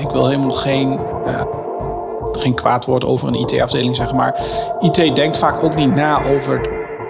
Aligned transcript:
ik 0.00 0.10
wil 0.10 0.26
helemaal 0.26 0.50
geen, 0.50 1.00
uh, 1.26 1.42
geen 2.32 2.54
kwaad 2.54 2.84
woord 2.84 3.04
over 3.04 3.28
een 3.28 3.34
IT-afdeling 3.34 3.96
zeggen. 3.96 4.16
Maar 4.16 4.40
IT 4.80 5.16
denkt 5.16 5.38
vaak 5.38 5.64
ook 5.64 5.74
niet 5.74 5.94
na 5.94 6.24
over, 6.24 6.60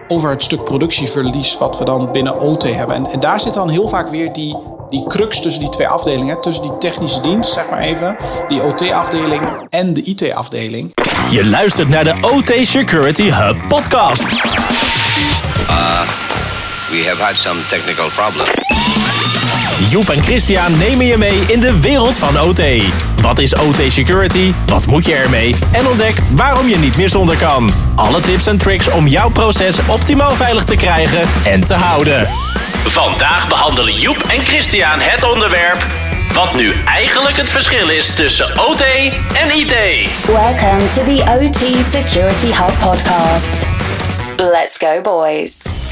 over 0.09 0.31
het 0.31 0.43
stuk 0.43 0.65
productieverlies 0.65 1.59
wat 1.59 1.79
we 1.79 1.85
dan 1.85 2.13
binnen 2.13 2.41
OT 2.41 2.63
hebben. 2.63 2.97
En, 2.97 3.07
en 3.07 3.21
daar 3.21 3.41
zit 3.41 3.55
dan 3.55 3.69
heel 3.69 3.89
vaak 3.89 4.09
weer 4.09 4.33
die, 4.33 4.57
die 4.91 5.07
crux 5.07 5.41
tussen 5.41 5.61
die 5.61 5.71
twee 5.71 5.89
afdelingen. 5.89 6.41
Tussen 6.41 6.63
die 6.63 6.79
technische 6.79 7.21
dienst, 7.21 7.53
zeg 7.53 7.71
maar 7.71 7.81
even. 7.81 8.17
Die 8.49 8.63
OT-afdeling 8.63 9.43
en 9.71 9.95
de 9.95 10.03
IT-afdeling. 10.03 10.93
Je 11.31 11.47
luistert 11.47 11.89
naar 11.89 12.05
de 12.05 12.15
OT 12.21 12.67
Security 12.67 13.31
Hub 13.31 13.57
podcast. 13.69 14.23
Uh, 14.23 16.01
we 16.91 17.05
have 17.09 17.23
had 17.23 17.35
some 17.35 17.61
technical 17.69 18.09
problems. 18.09 18.66
Joep 19.79 20.09
en 20.09 20.23
Christian 20.23 20.79
nemen 20.79 21.07
je 21.07 21.19
mee 21.19 21.41
in 21.47 21.61
de 21.61 21.81
wereld 21.81 22.19
van 22.19 22.41
OT. 22.41 22.61
Wat 23.21 23.39
is 23.39 23.55
OT 23.55 23.81
Security? 23.89 24.53
Wat 24.67 24.87
moet 24.87 25.05
je 25.05 25.15
ermee? 25.15 25.57
En 25.73 25.87
ontdek 25.87 26.15
waarom 26.31 26.69
je 26.69 26.79
niet 26.79 26.97
meer 26.97 27.09
zonder 27.09 27.37
kan. 27.37 27.73
Alle 27.97 28.21
tips 28.21 28.47
en 28.47 28.59
tricks 28.59 28.91
om 28.91 29.07
jouw 29.07 29.31
proces 29.31 29.79
optimaal 29.87 30.35
veilig 30.35 30.65
te 30.65 30.77
krijgen 30.77 31.21
en 31.45 31.67
te 31.67 31.75
houden. 31.75 32.29
Vandaag 32.85 33.49
behandelen 33.49 33.95
Joep 33.95 34.23
en 34.29 34.45
Christian 34.45 35.01
het 35.01 35.33
onderwerp 35.33 35.87
wat 36.35 36.55
nu 36.55 36.73
eigenlijk 36.85 37.37
het 37.37 37.51
verschil 37.51 37.89
is 37.89 38.15
tussen 38.15 38.59
OT 38.69 38.83
en 39.33 39.59
IT. 39.59 39.75
Welcome 40.27 40.87
to 40.87 41.05
the 41.05 41.25
OT 41.41 41.85
Security 41.93 42.47
Hub 42.47 42.79
podcast. 42.79 43.69
Let's 44.37 44.77
go 44.79 45.01
boys. 45.01 45.86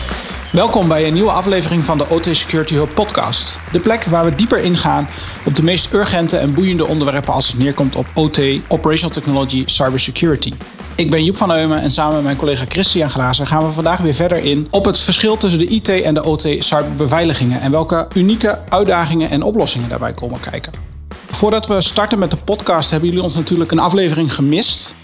Welkom 0.54 0.88
bij 0.88 1.06
een 1.06 1.12
nieuwe 1.12 1.30
aflevering 1.30 1.84
van 1.84 1.98
de 1.98 2.08
OT 2.08 2.28
Security 2.30 2.74
Hub 2.74 2.94
podcast. 2.94 3.60
De 3.72 3.80
plek 3.80 4.04
waar 4.04 4.24
we 4.24 4.34
dieper 4.34 4.58
ingaan 4.58 5.08
op 5.44 5.56
de 5.56 5.62
meest 5.62 5.92
urgente 5.92 6.36
en 6.36 6.54
boeiende 6.54 6.86
onderwerpen 6.86 7.32
als 7.32 7.48
het 7.48 7.58
neerkomt 7.58 7.96
op 7.96 8.06
OT, 8.14 8.40
Operational 8.68 9.14
Technology, 9.14 9.62
Cybersecurity. 9.66 10.52
Ik 10.94 11.10
ben 11.10 11.25
Joep 11.25 11.36
van 11.36 11.52
Eumen 11.52 11.80
en 11.80 11.91
samen 11.91 12.14
met 12.14 12.25
mijn 12.25 12.36
collega 12.36 12.64
Christian 12.69 13.10
Glazer 13.10 13.47
gaan 13.47 13.66
we 13.66 13.72
vandaag 13.72 13.98
weer 13.98 14.14
verder 14.14 14.38
in 14.38 14.66
op 14.70 14.84
het 14.84 14.98
verschil 14.98 15.36
tussen 15.36 15.58
de 15.58 15.66
IT 15.66 15.88
en 15.88 16.14
de 16.14 16.25
OT 16.25 16.47
cyberbeveiligingen 16.58 17.60
en 17.60 17.70
welke 17.70 18.08
unieke 18.14 18.58
uitdagingen 18.69 19.30
en 19.30 19.42
oplossingen 19.42 19.88
daarbij 19.88 20.12
komen 20.12 20.41
kijken. 20.41 20.72
Voordat 21.30 21.66
we 21.66 21.80
starten 21.80 22.19
met 22.19 22.30
de 22.30 22.36
podcast 22.36 22.91
hebben 22.91 23.08
jullie 23.08 23.25
ons 23.25 23.34
natuurlijk 23.34 23.70
een 23.70 23.78
aflevering 23.78 24.34
gemist. 24.34 24.94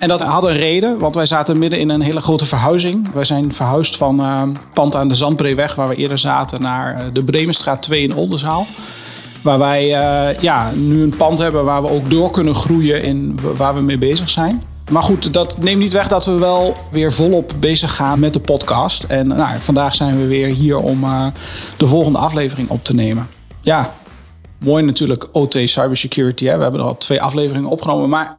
En 0.00 0.08
dat 0.08 0.22
had 0.22 0.44
een 0.44 0.56
reden, 0.56 0.98
want 0.98 1.14
wij 1.14 1.26
zaten 1.26 1.58
midden 1.58 1.78
in 1.78 1.88
een 1.88 2.00
hele 2.00 2.20
grote 2.20 2.46
verhuizing. 2.46 3.12
Wij 3.12 3.24
zijn 3.24 3.54
verhuisd 3.54 3.96
van 3.96 4.20
uh, 4.20 4.42
pand 4.72 4.96
aan 4.96 5.08
de 5.08 5.14
Zandbreeweg, 5.14 5.74
waar 5.74 5.88
we 5.88 5.94
eerder 5.94 6.18
zaten, 6.18 6.62
naar 6.62 6.94
eh, 6.94 7.04
de 7.12 7.24
Bremenstraat 7.24 7.82
2 7.82 8.02
in 8.02 8.14
Oldenzaal. 8.14 8.66
Waar 9.42 9.58
wij 9.58 9.84
uh, 9.84 10.40
ja, 10.40 10.70
nu 10.70 11.02
een 11.02 11.16
pand 11.16 11.38
hebben 11.38 11.64
waar 11.64 11.82
we 11.82 11.88
ook 11.88 12.10
door 12.10 12.30
kunnen 12.30 12.54
groeien 12.54 13.02
in 13.02 13.38
waar 13.56 13.74
we 13.74 13.80
mee 13.80 13.98
bezig 13.98 14.30
zijn. 14.30 14.62
Maar 14.90 15.02
goed, 15.02 15.32
dat 15.32 15.58
neemt 15.58 15.80
niet 15.80 15.92
weg 15.92 16.08
dat 16.08 16.24
we 16.24 16.38
wel 16.38 16.76
weer 16.90 17.12
volop 17.12 17.52
bezig 17.58 17.94
gaan 17.94 18.18
met 18.18 18.32
de 18.32 18.40
podcast. 18.40 19.04
En 19.04 19.26
nou, 19.26 19.60
vandaag 19.60 19.94
zijn 19.94 20.18
we 20.18 20.26
weer 20.26 20.48
hier 20.48 20.78
om 20.78 21.04
de 21.76 21.86
volgende 21.86 22.18
aflevering 22.18 22.68
op 22.68 22.84
te 22.84 22.94
nemen. 22.94 23.28
Ja, 23.60 23.94
mooi 24.58 24.84
natuurlijk 24.84 25.28
OT 25.32 25.58
Cybersecurity. 25.64 26.44
We 26.44 26.50
hebben 26.50 26.80
er 26.80 26.86
al 26.86 26.96
twee 26.96 27.22
afleveringen 27.22 27.70
opgenomen. 27.70 28.08
Maar 28.08 28.38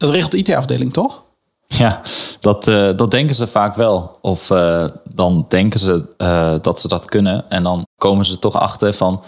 dat 0.00 0.10
regelt 0.10 0.30
de 0.30 0.38
IT-afdeling, 0.38 0.92
toch? 0.92 1.24
Ja, 1.66 2.00
dat, 2.40 2.68
uh, 2.68 2.90
dat 2.96 3.10
denken 3.10 3.34
ze 3.34 3.46
vaak 3.46 3.74
wel. 3.74 4.18
Of 4.20 4.50
uh, 4.50 4.86
dan 5.14 5.44
denken 5.48 5.80
ze 5.80 6.04
uh, 6.18 6.54
dat 6.62 6.80
ze 6.80 6.88
dat 6.88 7.04
kunnen. 7.04 7.50
En 7.50 7.62
dan 7.62 7.86
komen 7.96 8.24
ze 8.24 8.38
toch 8.38 8.54
achter 8.54 8.94
van... 8.94 9.22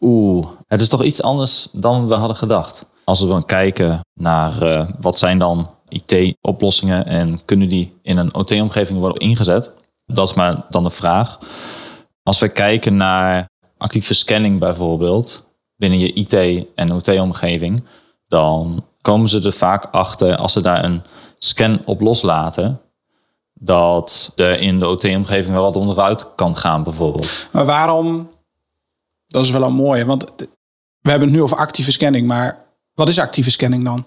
Oeh, 0.00 0.46
het 0.66 0.80
is 0.80 0.88
toch 0.88 1.02
iets 1.02 1.22
anders 1.22 1.68
dan 1.72 2.08
we 2.08 2.14
hadden 2.14 2.36
gedacht. 2.36 2.86
Als 3.04 3.20
we 3.20 3.26
dan 3.26 3.44
kijken 3.44 4.00
naar 4.14 4.86
wat 5.00 5.18
zijn 5.18 5.38
dan 5.38 5.70
IT-oplossingen... 5.88 7.06
en 7.06 7.44
kunnen 7.44 7.68
die 7.68 7.98
in 8.02 8.18
een 8.18 8.34
OT-omgeving 8.34 8.98
worden 8.98 9.28
ingezet? 9.28 9.72
Dat 10.06 10.28
is 10.28 10.34
maar 10.34 10.64
dan 10.70 10.84
de 10.84 10.90
vraag. 10.90 11.38
Als 12.22 12.38
we 12.38 12.48
kijken 12.48 12.96
naar 12.96 13.48
actieve 13.76 14.14
scanning 14.14 14.58
bijvoorbeeld... 14.58 15.46
binnen 15.76 15.98
je 15.98 16.12
IT- 16.12 16.66
en 16.74 16.92
OT-omgeving... 16.92 17.84
dan 18.28 18.84
komen 19.08 19.28
ze 19.28 19.42
er 19.42 19.52
vaak 19.52 19.84
achter 19.84 20.36
als 20.36 20.52
ze 20.52 20.60
daar 20.60 20.84
een 20.84 21.02
scan 21.38 21.80
op 21.84 22.00
loslaten. 22.00 22.80
Dat 23.54 24.32
er 24.36 24.60
in 24.60 24.78
de 24.78 24.88
OT-omgeving 24.88 25.54
wel 25.54 25.62
wat 25.62 25.76
onderuit 25.76 26.34
kan 26.34 26.56
gaan, 26.56 26.82
bijvoorbeeld. 26.82 27.48
Maar 27.50 27.64
waarom? 27.64 28.30
Dat 29.26 29.44
is 29.44 29.50
wel 29.50 29.62
een 29.62 29.72
mooie. 29.72 30.04
Want 30.04 30.24
we 31.00 31.10
hebben 31.10 31.28
het 31.28 31.36
nu 31.36 31.42
over 31.42 31.56
actieve 31.56 31.92
scanning. 31.92 32.26
Maar 32.26 32.64
wat 32.94 33.08
is 33.08 33.18
actieve 33.18 33.50
scanning 33.50 33.84
dan? 33.84 34.06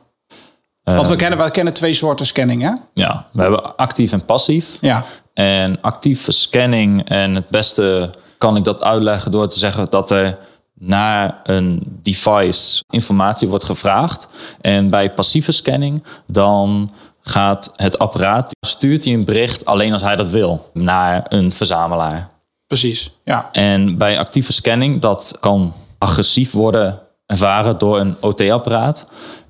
Want 0.84 1.08
we 1.08 1.16
kennen, 1.16 1.44
we 1.44 1.52
kennen 1.52 1.74
twee 1.74 1.94
soorten 1.94 2.26
scanning, 2.26 2.62
hè? 2.62 2.72
Ja, 2.94 3.28
we 3.34 3.42
hebben 3.42 3.78
actief 3.78 4.12
en 4.12 4.26
passief. 4.26 4.78
Ja. 4.82 5.04
En 5.34 5.82
actieve 5.82 6.32
scanning, 6.32 7.10
en 7.10 7.36
het 7.36 7.50
beste 7.50 8.14
kan 8.38 8.56
ik 8.56 8.64
dat 8.64 8.82
uitleggen 8.82 9.32
door 9.32 9.48
te 9.48 9.58
zeggen 9.58 9.88
dat 9.90 10.12
er 10.12 10.38
naar 10.84 11.40
een 11.44 12.00
device 12.02 12.84
informatie 12.90 13.48
wordt 13.48 13.64
gevraagd. 13.64 14.28
En 14.62 14.90
bij 14.90 15.14
passieve 15.14 15.52
scanning 15.52 16.04
dan 16.28 16.92
gaat 17.22 17.74
het 17.76 18.00
apparaat, 18.00 18.56
stuurt 18.68 19.04
hij 19.04 19.14
een 19.14 19.26
bericht 19.26 19.66
alleen 19.66 19.94
als 19.94 20.02
hij 20.02 20.16
dat 20.16 20.30
wil, 20.30 20.70
naar 20.74 21.26
een 21.30 21.52
verzamelaar. 21.52 22.30
Precies, 22.68 23.12
ja. 23.24 23.50
En 23.52 23.98
bij 23.98 24.20
actieve 24.20 24.54
scanning, 24.54 25.02
dat 25.02 25.38
kan 25.40 25.74
agressief 25.98 26.52
worden 26.52 27.00
ervaren 27.26 27.78
door 27.78 28.00
een 28.00 28.16
OT-apparaat. 28.20 29.08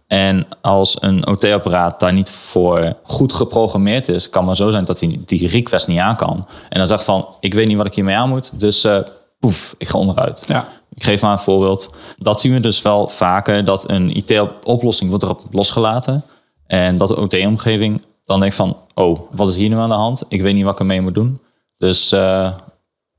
En 0.08 0.48
als 0.62 0.98
een 1.00 1.28
OT-apparaat 1.28 2.00
daar 2.00 2.14
niet 2.14 2.30
voor 2.30 2.94
goed 3.04 3.34
geprogrammeerd 3.34 4.08
is, 4.08 4.30
kan 4.30 4.46
maar 4.46 4.56
zo 4.56 4.72
zijn 4.72 4.86
dat 4.86 5.00
hij 5.00 5.20
die 5.26 5.48
request 5.48 5.88
niet 5.88 6.00
aan 6.00 6.16
kan. 6.16 6.48
En 6.70 6.78
dan 6.78 6.88
zegt 6.88 7.04
van, 7.04 7.28
ik 7.40 7.54
weet 7.54 7.68
niet 7.68 7.78
wat 7.78 7.86
ik 7.86 7.94
hiermee 7.94 8.16
aan 8.16 8.30
moet, 8.30 8.60
dus 8.60 8.86
uh, 8.86 9.00
poef, 9.42 9.76
ik 9.78 9.88
ga 9.88 9.98
onderuit. 9.98 10.44
Ja. 10.48 10.68
Ik 10.94 11.04
geef 11.04 11.22
maar 11.22 11.32
een 11.32 11.40
voorbeeld. 11.40 11.90
Dat 12.18 12.42
zien 12.42 12.54
we 12.54 12.60
dus 12.60 12.82
wel 12.82 13.08
vaker, 13.08 13.66
dat 13.66 13.90
een 13.90 14.16
IT-oplossing 14.16 15.10
wordt 15.10 15.26
erop 15.26 15.42
losgelaten. 15.52 16.24
En 16.68 16.96
dat 16.96 17.08
de 17.08 17.22
OT-omgeving 17.22 18.02
dan 18.26 18.40
denkt 18.40 18.56
van, 18.56 18.78
oh, 18.94 19.20
wat 19.32 19.50
is 19.50 19.56
hier 19.56 19.70
nu 19.70 19.76
aan 19.76 19.90
de 19.90 19.96
hand? 19.96 20.24
Ik 20.28 20.42
weet 20.42 20.54
niet 20.54 20.64
wat 20.64 20.74
ik 20.74 20.80
ermee 20.80 21.02
moet 21.02 21.14
doen. 21.14 21.42
Dus 21.78 22.12
uh, 22.12 22.52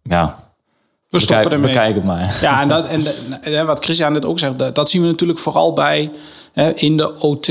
ja, 0.03 0.43
we 1.09 1.19
stoppen 1.19 1.45
bekijk, 1.45 1.53
ermee. 1.53 1.73
bekijk 1.73 1.95
het 1.95 2.05
maar. 2.05 2.39
Ja, 2.41 2.61
en, 2.61 2.69
dat, 2.69 2.87
en 3.41 3.67
wat 3.67 3.85
Christian 3.85 4.13
net 4.13 4.25
ook 4.25 4.39
zegt, 4.39 4.59
dat, 4.59 4.75
dat, 4.75 4.91
zien 4.91 5.03
we 5.03 5.09
natuurlijk 5.09 5.39
vooral 5.39 5.73
bij 5.73 6.11
hè, 6.53 6.75
in 6.75 6.97
de 6.97 7.21
OT, 7.21 7.47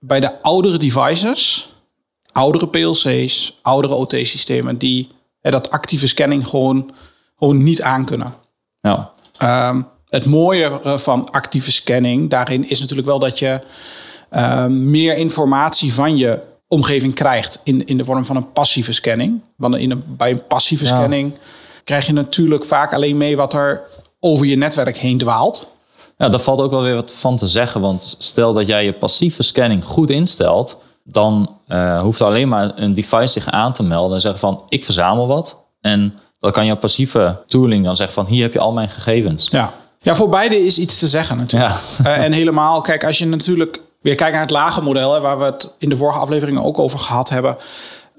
bij 0.00 0.20
de 0.20 0.42
oudere 0.42 0.76
devices, 0.76 1.68
oudere 2.32 2.68
PLC's, 2.68 3.58
oudere 3.62 3.94
OT-systemen, 3.94 4.78
die 4.78 5.08
hè, 5.40 5.50
dat 5.50 5.70
actieve 5.70 6.06
scanning 6.06 6.46
gewoon, 6.46 6.90
gewoon 7.44 7.62
niet 7.62 7.82
aankunnen. 7.82 8.34
Ja. 8.80 9.10
Um, 9.68 9.86
het 10.08 10.26
mooie 10.26 10.80
van 10.82 11.30
actieve 11.30 11.72
scanning 11.72 12.30
daarin 12.30 12.68
is 12.68 12.80
natuurlijk 12.80 13.08
wel 13.08 13.18
dat 13.18 13.38
je 13.38 13.60
uh, 14.32 14.66
meer 14.66 15.16
informatie 15.16 15.94
van 15.94 16.16
je 16.16 16.40
omgeving 16.68 17.14
krijgt 17.14 17.60
in, 17.64 17.86
in 17.86 17.96
de 17.96 18.04
vorm 18.04 18.24
van 18.24 18.36
een 18.36 18.52
passieve 18.52 18.92
scanning. 18.92 19.40
Want 19.56 19.76
in 19.76 19.90
een, 19.90 20.04
bij 20.06 20.30
een 20.30 20.46
passieve 20.46 20.84
ja. 20.84 20.96
scanning 20.96 21.32
krijg 21.84 22.06
je 22.06 22.12
natuurlijk 22.12 22.64
vaak 22.64 22.92
alleen 22.92 23.16
mee 23.16 23.36
wat 23.36 23.54
er 23.54 23.82
over 24.20 24.46
je 24.46 24.56
netwerk 24.56 24.96
heen 24.96 25.18
dwaalt. 25.18 25.72
Ja, 26.16 26.28
daar 26.28 26.40
valt 26.40 26.60
ook 26.60 26.70
wel 26.70 26.82
weer 26.82 26.94
wat 26.94 27.12
van 27.12 27.36
te 27.36 27.46
zeggen. 27.46 27.80
Want 27.80 28.14
stel 28.18 28.52
dat 28.52 28.66
jij 28.66 28.84
je 28.84 28.92
passieve 28.92 29.42
scanning 29.42 29.84
goed 29.84 30.10
instelt, 30.10 30.78
dan 31.04 31.58
uh, 31.68 32.00
hoeft 32.00 32.22
alleen 32.22 32.48
maar 32.48 32.72
een 32.74 32.94
device 32.94 33.26
zich 33.26 33.46
aan 33.46 33.72
te 33.72 33.82
melden 33.82 34.14
en 34.14 34.20
zeggen 34.20 34.40
van 34.40 34.62
ik 34.68 34.84
verzamel 34.84 35.26
wat. 35.26 35.62
En 35.80 36.18
dan 36.40 36.52
kan 36.52 36.66
je 36.66 36.76
passieve 36.76 37.42
tooling 37.46 37.84
dan 37.84 37.96
zeggen 37.96 38.14
van 38.14 38.26
hier 38.26 38.42
heb 38.42 38.52
je 38.52 38.58
al 38.58 38.72
mijn 38.72 38.88
gegevens. 38.88 39.48
Ja, 39.50 39.74
ja 40.00 40.14
voor 40.14 40.28
beide 40.28 40.64
is 40.64 40.78
iets 40.78 40.98
te 40.98 41.08
zeggen 41.08 41.36
natuurlijk. 41.36 41.72
Ja. 41.98 42.16
Uh, 42.16 42.22
en 42.24 42.32
helemaal, 42.32 42.80
kijk, 42.80 43.04
als 43.04 43.18
je 43.18 43.26
natuurlijk 43.26 43.80
weer 44.04 44.14
kijkt 44.14 44.32
naar 44.32 44.42
het 44.42 44.50
lage 44.50 44.82
model, 44.82 45.14
hè, 45.14 45.20
waar 45.20 45.38
we 45.38 45.44
het 45.44 45.74
in 45.78 45.88
de 45.88 45.96
vorige 45.96 46.18
afleveringen 46.18 46.62
ook 46.62 46.78
over 46.78 46.98
gehad 46.98 47.28
hebben. 47.28 47.56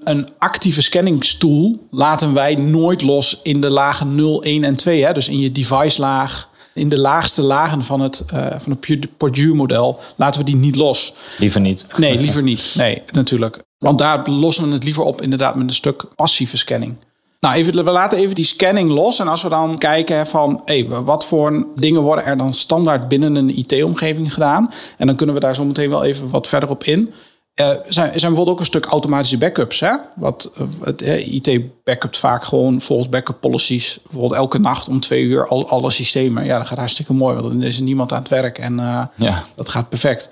Een 0.04 0.28
actieve 0.38 0.82
scanningstool 0.82 1.86
laten 1.90 2.34
wij 2.34 2.54
nooit 2.54 3.02
los 3.02 3.40
in 3.42 3.60
de 3.60 3.70
lagen 3.70 4.14
0, 4.14 4.42
1 4.42 4.64
en 4.64 4.76
2. 4.76 5.04
Hè? 5.04 5.12
Dus 5.12 5.28
in 5.28 5.40
je 5.40 5.52
device 5.52 6.00
laag, 6.00 6.48
in 6.74 6.88
de 6.88 6.98
laagste 6.98 7.42
lagen 7.42 7.82
van 7.82 8.00
het, 8.00 8.24
uh, 8.34 8.46
van 8.58 8.76
het 8.80 9.16
Purdue 9.16 9.54
model, 9.54 10.00
laten 10.16 10.40
we 10.40 10.46
die 10.46 10.56
niet 10.56 10.76
los. 10.76 11.14
Liever 11.38 11.60
niet. 11.60 11.86
Nee, 11.96 12.18
liever 12.18 12.42
niet. 12.42 12.74
Nee, 12.76 13.02
natuurlijk. 13.10 13.58
Want 13.78 13.98
daar 13.98 14.28
lossen 14.30 14.68
we 14.68 14.72
het 14.72 14.84
liever 14.84 15.02
op 15.02 15.22
inderdaad 15.22 15.54
met 15.56 15.66
een 15.68 15.74
stuk 15.74 16.04
passieve 16.14 16.56
scanning. 16.56 16.96
Nou, 17.40 17.54
even, 17.54 17.84
we 17.84 17.90
laten 17.90 18.18
even 18.18 18.34
die 18.34 18.44
scanning 18.44 18.88
los. 18.88 19.18
En 19.18 19.28
als 19.28 19.42
we 19.42 19.48
dan 19.48 19.78
kijken 19.78 20.26
van 20.26 20.62
hey, 20.64 20.86
wat 20.88 21.26
voor 21.26 21.66
dingen 21.74 22.02
worden 22.02 22.24
er 22.24 22.36
dan 22.36 22.52
standaard 22.52 23.08
binnen 23.08 23.34
een 23.34 23.58
IT-omgeving 23.58 24.32
gedaan. 24.32 24.70
En 24.96 25.06
dan 25.06 25.16
kunnen 25.16 25.34
we 25.34 25.40
daar 25.40 25.54
zo 25.54 25.64
meteen 25.64 25.90
wel 25.90 26.04
even 26.04 26.30
wat 26.30 26.46
verder 26.46 26.68
op 26.68 26.84
in. 26.84 27.12
Uh, 27.60 27.68
zijn, 27.68 27.84
zijn 27.88 28.10
bijvoorbeeld 28.10 28.48
ook 28.48 28.60
een 28.60 28.64
stuk 28.64 28.84
automatische 28.84 29.38
backups. 29.38 29.80
Hè? 29.80 29.92
Wat 30.16 30.52
uh, 30.60 30.66
het, 30.80 31.02
uh, 31.02 31.32
IT 31.32 31.84
backupt 31.84 32.18
vaak 32.18 32.44
gewoon 32.44 32.80
volgens 32.80 33.08
backup 33.08 33.40
policies. 33.40 33.98
Bijvoorbeeld 34.02 34.40
elke 34.40 34.58
nacht 34.58 34.88
om 34.88 35.00
twee 35.00 35.22
uur 35.22 35.48
al, 35.48 35.68
alle 35.68 35.90
systemen. 35.90 36.44
Ja, 36.44 36.58
dat 36.58 36.66
gaat 36.66 36.78
hartstikke 36.78 37.12
mooi, 37.12 37.34
want 37.34 37.46
dan 37.46 37.62
is 37.62 37.76
er 37.76 37.82
niemand 37.82 38.12
aan 38.12 38.18
het 38.18 38.28
werk 38.28 38.58
en 38.58 38.76
ja. 39.16 39.44
dat 39.54 39.68
gaat 39.68 39.88
perfect. 39.88 40.30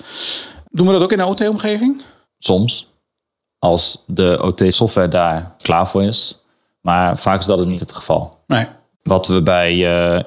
Doen 0.70 0.86
we 0.86 0.92
dat 0.92 1.02
ook 1.02 1.12
in 1.12 1.18
de 1.18 1.26
OT-omgeving? 1.26 2.02
Soms, 2.38 2.92
als 3.58 4.02
de 4.06 4.38
OT-software 4.42 5.08
daar 5.08 5.54
klaar 5.58 5.88
voor 5.88 6.02
is. 6.02 6.44
Maar 6.84 7.19
vaak 7.19 7.40
is 7.40 7.46
dat 7.46 7.66
niet 7.66 7.81
het 7.81 7.92
geval. 7.92 8.38
Nee. 8.46 8.66
Wat 9.02 9.26
we 9.26 9.42
bij 9.42 9.76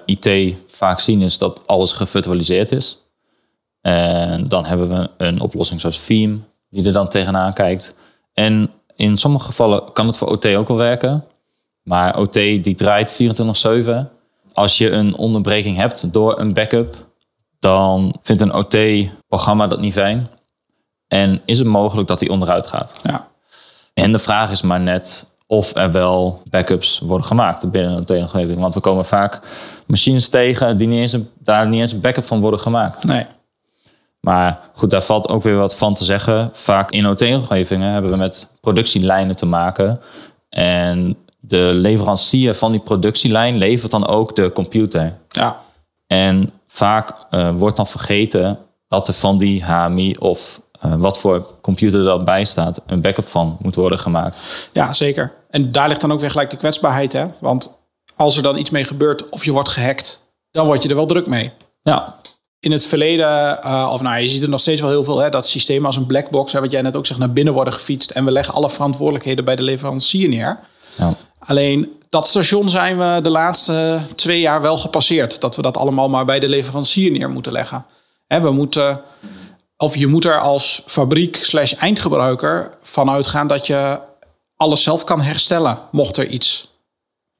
IT 0.05 0.55
vaak 0.67 0.99
zien 0.99 1.21
is 1.21 1.37
dat 1.37 1.67
alles 1.67 1.91
gevirtualiseerd 1.91 2.71
is. 2.71 3.01
En 3.81 4.47
dan 4.47 4.65
hebben 4.65 4.89
we 4.89 5.09
een 5.17 5.41
oplossing 5.41 5.81
zoals 5.81 5.99
Veeam 5.99 6.45
die 6.69 6.85
er 6.85 6.93
dan 6.93 7.07
tegenaan 7.07 7.53
kijkt. 7.53 7.95
En 8.33 8.71
in 8.95 9.17
sommige 9.17 9.45
gevallen 9.45 9.91
kan 9.91 10.07
het 10.07 10.17
voor 10.17 10.27
OT 10.27 10.45
ook 10.45 10.67
wel 10.67 10.77
werken. 10.77 11.25
Maar 11.83 12.17
OT 12.17 12.33
die 12.33 12.75
draait 12.75 13.19
24-7. 13.21 13.89
Als 14.53 14.77
je 14.77 14.91
een 14.91 15.15
onderbreking 15.15 15.77
hebt 15.77 16.13
door 16.13 16.39
een 16.39 16.53
backup, 16.53 16.95
dan 17.59 18.15
vindt 18.21 18.41
een 18.41 18.53
OT-programma 18.53 19.67
dat 19.67 19.79
niet 19.79 19.93
fijn. 19.93 20.29
En 21.07 21.41
is 21.45 21.59
het 21.59 21.67
mogelijk 21.67 22.07
dat 22.07 22.19
die 22.19 22.29
onderuit 22.29 22.67
gaat. 22.67 22.99
Ja. 23.03 23.27
En 23.93 24.11
de 24.11 24.19
vraag 24.19 24.51
is 24.51 24.61
maar 24.61 24.79
net 24.79 25.31
of 25.47 25.75
er 25.75 25.91
wel 25.91 26.41
backups 26.49 26.99
worden 26.99 27.27
gemaakt 27.27 27.71
binnen 27.71 27.91
een 27.91 27.99
OT-omgeving. 27.99 28.59
Want 28.59 28.73
we 28.73 28.79
komen 28.79 29.05
vaak 29.05 29.39
machines 29.85 30.29
tegen 30.29 30.77
die 30.77 30.87
niet 30.87 30.99
eens 30.99 31.13
een, 31.13 31.29
daar 31.39 31.67
niet 31.67 31.81
eens 31.81 31.91
een 31.91 32.01
backup 32.01 32.25
van 32.25 32.41
worden 32.41 32.59
gemaakt. 32.59 33.03
Nee. 33.03 33.25
Maar 34.19 34.59
goed, 34.73 34.89
daar 34.89 35.03
valt 35.03 35.27
ook 35.27 35.43
weer 35.43 35.57
wat 35.57 35.77
van 35.77 35.93
te 35.93 36.05
zeggen. 36.05 36.49
Vaak 36.53 36.91
in 36.91 37.07
OT-omgevingen 37.07 37.91
hebben 37.91 38.11
we 38.11 38.17
met 38.17 38.51
productielijnen 38.61 39.35
te 39.35 39.45
maken. 39.45 39.99
En 40.49 41.17
de 41.39 41.71
leverancier 41.73 42.53
van 42.53 42.71
die 42.71 42.81
productielijn 42.81 43.57
levert 43.57 43.91
dan 43.91 44.07
ook 44.07 44.35
de 44.35 44.51
computer. 44.51 45.17
Ja. 45.27 45.59
En 46.07 46.51
vaak 46.67 47.25
uh, 47.31 47.49
wordt 47.55 47.75
dan 47.75 47.87
vergeten 47.87 48.57
dat 48.87 49.07
er 49.07 49.13
van 49.13 49.37
die 49.37 49.65
HMI 49.65 50.15
of 50.19 50.61
uh, 50.85 50.95
wat 50.95 51.19
voor 51.19 51.47
computer 51.61 51.99
er 51.99 52.05
dan 52.05 52.25
bij 52.25 52.45
staat, 52.45 52.81
een 52.85 53.01
backup 53.01 53.27
van 53.27 53.57
moet 53.61 53.75
worden 53.75 53.99
gemaakt. 53.99 54.69
Ja, 54.73 54.93
zeker. 54.93 55.33
En 55.49 55.71
daar 55.71 55.87
ligt 55.87 56.01
dan 56.01 56.11
ook 56.11 56.19
weer 56.19 56.31
gelijk 56.31 56.49
de 56.49 56.57
kwetsbaarheid. 56.57 57.13
Hè? 57.13 57.25
Want 57.39 57.79
als 58.15 58.37
er 58.37 58.43
dan 58.43 58.57
iets 58.57 58.69
mee 58.69 58.83
gebeurt 58.83 59.29
of 59.29 59.45
je 59.45 59.51
wordt 59.51 59.69
gehackt, 59.69 60.27
dan 60.51 60.65
word 60.65 60.83
je 60.83 60.89
er 60.89 60.95
wel 60.95 61.05
druk 61.05 61.27
mee. 61.27 61.51
Ja 61.83 62.15
in 62.59 62.71
het 62.71 62.85
verleden, 62.85 63.59
uh, 63.65 63.89
of 63.93 64.01
nou, 64.01 64.21
je 64.21 64.29
ziet 64.29 64.43
er 64.43 64.49
nog 64.49 64.59
steeds 64.59 64.81
wel 64.81 64.89
heel 64.89 65.03
veel, 65.03 65.19
hè, 65.19 65.29
dat 65.29 65.47
systemen 65.47 65.85
als 65.85 65.95
een 65.95 66.05
blackbox, 66.05 66.51
hè, 66.51 66.59
wat 66.59 66.71
jij 66.71 66.81
net 66.81 66.95
ook 66.95 67.05
zegt, 67.05 67.19
naar 67.19 67.33
binnen 67.33 67.53
worden 67.53 67.73
gefietst. 67.73 68.09
En 68.09 68.25
we 68.25 68.31
leggen 68.31 68.53
alle 68.53 68.69
verantwoordelijkheden 68.69 69.45
bij 69.45 69.55
de 69.55 69.63
leverancier 69.63 70.29
neer. 70.29 70.59
Ja. 70.97 71.13
Alleen 71.39 71.91
dat 72.09 72.27
station 72.27 72.69
zijn 72.69 72.97
we 72.97 73.19
de 73.21 73.29
laatste 73.29 74.01
twee 74.15 74.39
jaar 74.39 74.61
wel 74.61 74.77
gepasseerd. 74.77 75.41
Dat 75.41 75.55
we 75.55 75.61
dat 75.61 75.77
allemaal 75.77 76.09
maar 76.09 76.25
bij 76.25 76.39
de 76.39 76.49
leverancier 76.49 77.11
neer 77.11 77.29
moeten 77.29 77.51
leggen. 77.51 77.85
Hè, 78.27 78.41
we 78.41 78.51
moeten, 78.51 79.01
of 79.77 79.95
je 79.95 80.07
moet 80.07 80.25
er 80.25 80.39
als 80.39 80.81
fabriek 80.85 81.35
slash 81.35 81.73
eindgebruiker 81.73 82.69
van 82.81 83.09
uitgaan 83.09 83.47
dat 83.47 83.67
je 83.67 83.99
alles 84.55 84.83
zelf 84.83 85.03
kan 85.03 85.21
herstellen, 85.21 85.79
mocht 85.91 86.17
er 86.17 86.27
iets 86.27 86.71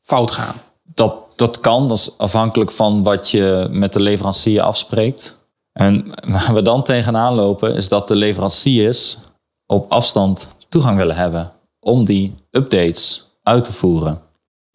fout 0.01 0.31
gaan. 0.31 0.55
Dat 0.83 1.27
dat 1.37 1.59
kan, 1.59 1.87
dat 1.87 1.97
is 1.97 2.17
afhankelijk 2.17 2.71
van 2.71 3.03
wat 3.03 3.31
je 3.31 3.67
met 3.71 3.93
de 3.93 3.99
leverancier 3.99 4.61
afspreekt. 4.61 5.37
En 5.73 6.05
waar 6.27 6.53
we 6.53 6.61
dan 6.61 6.83
tegenaan 6.83 7.33
lopen, 7.33 7.75
is 7.75 7.87
dat 7.87 8.07
de 8.07 8.15
leveranciers 8.15 9.17
op 9.65 9.91
afstand 9.91 10.47
toegang 10.69 10.97
willen 10.97 11.15
hebben 11.15 11.51
om 11.79 12.05
die 12.05 12.35
updates 12.51 13.23
uit 13.43 13.63
te 13.63 13.73
voeren. 13.73 14.21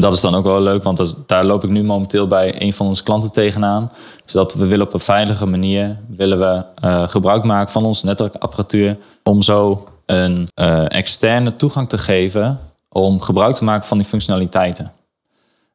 Dat 0.03 0.15
is 0.15 0.21
dan 0.21 0.35
ook 0.35 0.45
wel 0.45 0.61
leuk, 0.61 0.83
want 0.83 1.15
daar 1.27 1.45
loop 1.45 1.65
ik 1.65 1.71
nu 1.71 1.83
momenteel 1.85 2.27
bij 2.27 2.63
een 2.63 2.73
van 2.73 2.87
onze 2.87 3.03
klanten 3.03 3.33
tegenaan. 3.33 3.93
Dus 4.25 4.33
dat 4.33 4.55
we 4.55 4.67
willen 4.67 4.87
op 4.87 4.95
een 4.95 5.01
veilige 5.01 5.47
manier 5.47 5.97
willen 6.09 6.39
we, 6.39 6.65
uh, 6.85 7.09
gebruik 7.09 7.45
maken 7.45 7.73
van 7.73 7.85
onze 7.85 8.07
netwerkapparatuur. 8.07 8.99
Om 9.23 9.43
zo 9.43 9.89
een 10.07 10.49
uh, 10.55 10.85
externe 10.89 11.57
toegang 11.57 11.89
te 11.89 11.99
geven 11.99 12.61
om 12.89 13.21
gebruik 13.21 13.55
te 13.55 13.65
maken 13.65 13.87
van 13.89 13.99
die 13.99 14.07
functionaliteiten. 14.07 14.93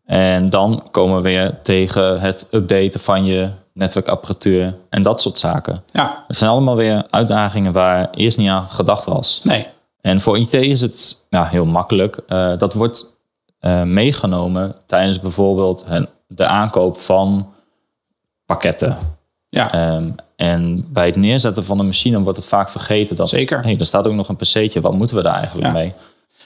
En 0.05 0.49
dan 0.49 0.87
komen 0.91 1.15
we 1.15 1.21
weer 1.21 1.61
tegen 1.61 2.19
het 2.19 2.47
updaten 2.51 2.99
van 2.99 3.25
je 3.25 3.49
netwerkapparatuur 3.73 4.75
en 4.89 5.01
dat 5.01 5.21
soort 5.21 5.37
zaken. 5.37 5.83
Ja. 5.91 6.23
Het 6.27 6.37
zijn 6.37 6.51
allemaal 6.51 6.75
weer 6.75 7.03
uitdagingen 7.09 7.73
waar 7.73 8.09
eerst 8.11 8.37
niet 8.37 8.49
aan 8.49 8.69
gedacht 8.69 9.05
was. 9.05 9.39
Nee. 9.43 9.67
En 10.01 10.21
voor 10.21 10.37
IT 10.37 10.53
is 10.53 10.81
het 10.81 11.25
ja, 11.29 11.45
heel 11.45 11.65
makkelijk. 11.65 12.19
Uh, 12.27 12.57
dat 12.57 12.73
wordt 12.73 13.16
uh, 13.61 13.83
meegenomen 13.83 14.75
tijdens 14.85 15.19
bijvoorbeeld 15.19 15.85
de 16.27 16.45
aankoop 16.45 16.99
van 16.99 17.53
pakketten. 18.45 18.97
Ja. 19.49 19.95
Um, 19.95 20.15
en 20.35 20.85
bij 20.93 21.05
het 21.05 21.15
neerzetten 21.15 21.63
van 21.63 21.77
de 21.77 21.83
machine 21.83 22.21
wordt 22.21 22.37
het 22.37 22.47
vaak 22.47 22.69
vergeten. 22.69 23.15
Dat, 23.15 23.29
Zeker. 23.29 23.63
Hey, 23.63 23.77
er 23.79 23.85
staat 23.85 24.07
ook 24.07 24.13
nog 24.13 24.29
een 24.29 24.35
PC'tje. 24.35 24.81
Wat 24.81 24.93
moeten 24.93 25.15
we 25.15 25.21
daar 25.21 25.35
eigenlijk 25.35 25.67
ja. 25.67 25.73
mee? 25.73 25.93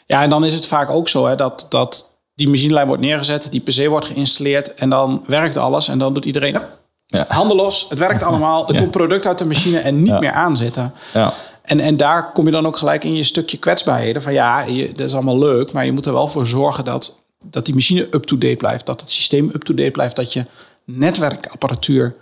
Ja, 0.05 0.21
en 0.23 0.29
dan 0.29 0.45
is 0.45 0.53
het 0.53 0.67
vaak 0.67 0.89
ook 0.89 1.09
zo 1.09 1.27
hè, 1.27 1.35
dat, 1.35 1.65
dat 1.69 2.11
die 2.35 2.49
machinelijn 2.49 2.87
wordt 2.87 3.01
neergezet, 3.01 3.47
die 3.51 3.61
PC 3.61 3.87
wordt 3.87 4.05
geïnstalleerd 4.05 4.73
en 4.73 4.89
dan 4.89 5.23
werkt 5.27 5.57
alles 5.57 5.87
en 5.87 5.97
dan 5.97 6.13
doet 6.13 6.25
iedereen 6.25 6.59
ja. 7.05 7.25
handen 7.27 7.57
los, 7.57 7.85
het 7.89 7.99
werkt 7.99 8.23
allemaal, 8.29 8.67
er 8.67 8.77
komt 8.77 8.91
product 8.91 9.25
uit 9.25 9.37
de 9.37 9.45
machine 9.45 9.79
en 9.79 10.01
niet 10.01 10.19
meer 10.19 10.31
aanzetten. 10.31 10.93
Ja. 11.13 11.33
En, 11.61 11.79
en 11.79 11.97
daar 11.97 12.31
kom 12.31 12.45
je 12.45 12.51
dan 12.51 12.65
ook 12.65 12.77
gelijk 12.77 13.03
in 13.03 13.15
je 13.15 13.23
stukje 13.23 13.57
kwetsbaarheden 13.57 14.21
van 14.21 14.33
ja, 14.33 14.61
je, 14.61 14.87
dat 14.87 15.07
is 15.07 15.13
allemaal 15.13 15.39
leuk, 15.39 15.71
maar 15.71 15.85
je 15.85 15.91
moet 15.91 16.05
er 16.05 16.13
wel 16.13 16.27
voor 16.27 16.47
zorgen 16.47 16.85
dat, 16.85 17.19
dat 17.45 17.65
die 17.65 17.73
machine 17.73 18.07
up-to-date 18.11 18.55
blijft, 18.55 18.85
dat 18.85 19.01
het 19.01 19.09
systeem 19.09 19.49
up-to-date 19.53 19.91
blijft, 19.91 20.15
dat 20.15 20.33
je 20.33 20.45
netwerkapparatuur 20.85 22.15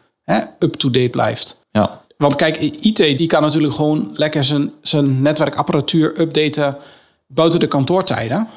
up-to-date 0.60 1.10
blijft. 1.10 1.60
Ja. 1.72 2.02
Want 2.18 2.36
kijk, 2.36 2.58
IT 2.62 2.98
die 2.98 3.28
kan 3.28 3.42
natuurlijk 3.42 3.74
gewoon 3.74 4.10
lekker 4.14 4.44
zijn, 4.44 4.74
zijn 4.82 5.22
netwerkapparatuur 5.22 6.20
updaten 6.20 6.78
buiten 7.28 7.60
de 7.60 7.68
kantoortijden. 7.68 8.48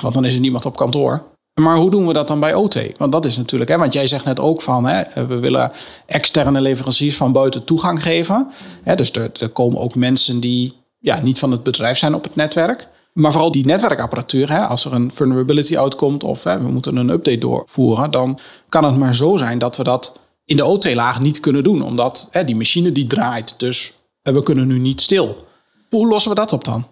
Want 0.00 0.14
dan 0.14 0.24
is 0.24 0.34
er 0.34 0.40
niemand 0.40 0.66
op 0.66 0.76
kantoor. 0.76 1.22
Maar 1.60 1.76
hoe 1.76 1.90
doen 1.90 2.06
we 2.06 2.12
dat 2.12 2.28
dan 2.28 2.40
bij 2.40 2.54
OT? 2.54 2.78
Want 2.96 3.12
dat 3.12 3.24
is 3.24 3.36
natuurlijk, 3.36 3.70
hè, 3.70 3.78
want 3.78 3.92
jij 3.92 4.06
zegt 4.06 4.24
net 4.24 4.40
ook 4.40 4.62
van, 4.62 4.84
hè, 4.84 5.26
we 5.26 5.38
willen 5.38 5.72
externe 6.06 6.60
leveranciers 6.60 7.16
van 7.16 7.32
buiten 7.32 7.64
toegang 7.64 8.02
geven. 8.02 8.50
Hè, 8.82 8.94
dus 8.94 9.12
er, 9.12 9.48
komen 9.48 9.80
ook 9.80 9.94
mensen 9.94 10.40
die 10.40 10.76
ja, 10.98 11.20
niet 11.20 11.38
van 11.38 11.50
het 11.50 11.62
bedrijf 11.62 11.98
zijn 11.98 12.14
op 12.14 12.22
het 12.22 12.34
netwerk. 12.34 12.88
Maar 13.12 13.32
vooral 13.32 13.52
die 13.52 13.64
netwerkapparatuur, 13.66 14.50
hè, 14.50 14.66
als 14.66 14.84
er 14.84 14.92
een 14.92 15.10
vulnerability 15.14 15.78
uitkomt 15.78 16.24
of 16.24 16.44
hè, 16.44 16.58
we 16.58 16.68
moeten 16.68 16.96
een 16.96 17.08
update 17.08 17.38
doorvoeren, 17.38 18.10
dan 18.10 18.38
kan 18.68 18.84
het 18.84 18.96
maar 18.96 19.14
zo 19.14 19.36
zijn 19.36 19.58
dat 19.58 19.76
we 19.76 19.82
dat 19.82 20.18
in 20.44 20.56
de 20.56 20.64
OT-laag 20.64 21.20
niet 21.20 21.40
kunnen 21.40 21.64
doen, 21.64 21.82
omdat 21.82 22.28
hè, 22.30 22.44
die 22.44 22.56
machine 22.56 22.92
die 22.92 23.06
draait. 23.06 23.54
Dus 23.58 23.98
we 24.22 24.42
kunnen 24.42 24.66
nu 24.66 24.78
niet 24.78 25.00
stil. 25.00 25.46
Hoe 25.90 26.06
lossen 26.06 26.30
we 26.30 26.36
dat 26.36 26.52
op 26.52 26.64
dan? 26.64 26.86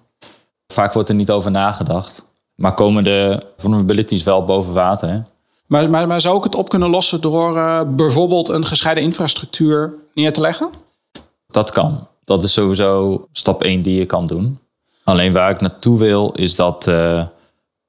Vaak 0.66 0.92
wordt 0.92 1.08
er 1.08 1.14
niet 1.14 1.30
over 1.30 1.50
nagedacht. 1.50 2.24
Maar 2.60 2.74
komen 2.74 3.04
de 3.04 3.42
vulnerabilities 3.56 4.22
wel 4.22 4.44
boven 4.44 4.72
water? 4.72 5.08
Hè? 5.08 5.20
Maar, 5.66 5.90
maar, 5.90 6.06
maar 6.06 6.20
zou 6.20 6.36
ik 6.36 6.44
het 6.44 6.54
op 6.54 6.68
kunnen 6.68 6.90
lossen 6.90 7.20
door 7.20 7.56
uh, 7.56 7.80
bijvoorbeeld 7.86 8.48
een 8.48 8.66
gescheiden 8.66 9.04
infrastructuur 9.04 9.94
neer 10.14 10.32
te 10.32 10.40
leggen? 10.40 10.70
Dat 11.46 11.70
kan. 11.70 12.08
Dat 12.24 12.44
is 12.44 12.52
sowieso 12.52 13.24
stap 13.32 13.62
1 13.62 13.82
die 13.82 13.98
je 13.98 14.06
kan 14.06 14.26
doen. 14.26 14.58
Alleen 15.04 15.32
waar 15.32 15.50
ik 15.50 15.60
naartoe 15.60 15.98
wil 15.98 16.32
is 16.32 16.54
dat 16.54 16.86
uh, 16.86 17.24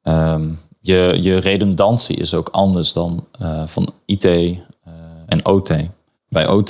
um, 0.03 0.59
je, 0.79 1.17
je 1.21 1.37
redundantie 1.37 2.17
is 2.17 2.33
ook 2.33 2.49
anders 2.49 2.93
dan 2.93 3.27
uh, 3.41 3.63
van 3.65 3.93
IT 4.05 4.25
en 5.25 5.45
OT. 5.45 5.73
Bij 6.29 6.47
OT 6.47 6.67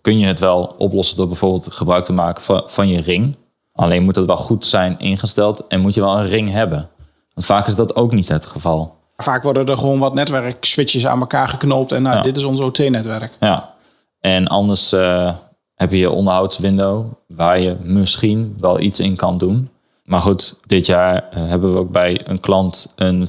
kun 0.00 0.18
je 0.18 0.26
het 0.26 0.38
wel 0.38 0.74
oplossen 0.78 1.16
door 1.16 1.26
bijvoorbeeld 1.26 1.72
gebruik 1.72 2.04
te 2.04 2.12
maken 2.12 2.42
van, 2.42 2.62
van 2.66 2.88
je 2.88 3.00
ring. 3.00 3.36
Alleen 3.72 4.04
moet 4.04 4.16
het 4.16 4.26
wel 4.26 4.36
goed 4.36 4.66
zijn 4.66 4.98
ingesteld 4.98 5.66
en 5.66 5.80
moet 5.80 5.94
je 5.94 6.00
wel 6.00 6.18
een 6.18 6.28
ring 6.28 6.50
hebben. 6.50 6.90
Want 7.38 7.50
vaak 7.50 7.66
is 7.66 7.74
dat 7.74 7.96
ook 7.96 8.12
niet 8.12 8.28
het 8.28 8.46
geval. 8.46 8.96
Vaak 9.16 9.42
worden 9.42 9.66
er 9.66 9.78
gewoon 9.78 9.98
wat 9.98 10.14
netwerkswitches 10.14 11.06
aan 11.06 11.20
elkaar 11.20 11.48
geknoopt 11.48 11.92
en 11.92 12.02
nou, 12.02 12.16
ja. 12.16 12.22
dit 12.22 12.36
is 12.36 12.44
ons 12.44 12.60
OT-netwerk. 12.60 13.36
Ja, 13.40 13.74
en 14.20 14.46
anders 14.46 14.92
uh, 14.92 15.32
heb 15.74 15.90
je 15.90 15.98
je 15.98 16.10
onderhoudswindow 16.10 17.06
waar 17.26 17.60
je 17.60 17.76
misschien 17.82 18.56
wel 18.60 18.80
iets 18.80 19.00
in 19.00 19.16
kan 19.16 19.38
doen. 19.38 19.68
Maar 20.04 20.20
goed, 20.20 20.58
dit 20.66 20.86
jaar 20.86 21.14
uh, 21.14 21.48
hebben 21.48 21.72
we 21.72 21.78
ook 21.78 21.90
bij 21.90 22.20
een 22.24 22.40
klant 22.40 22.92
een 22.96 23.28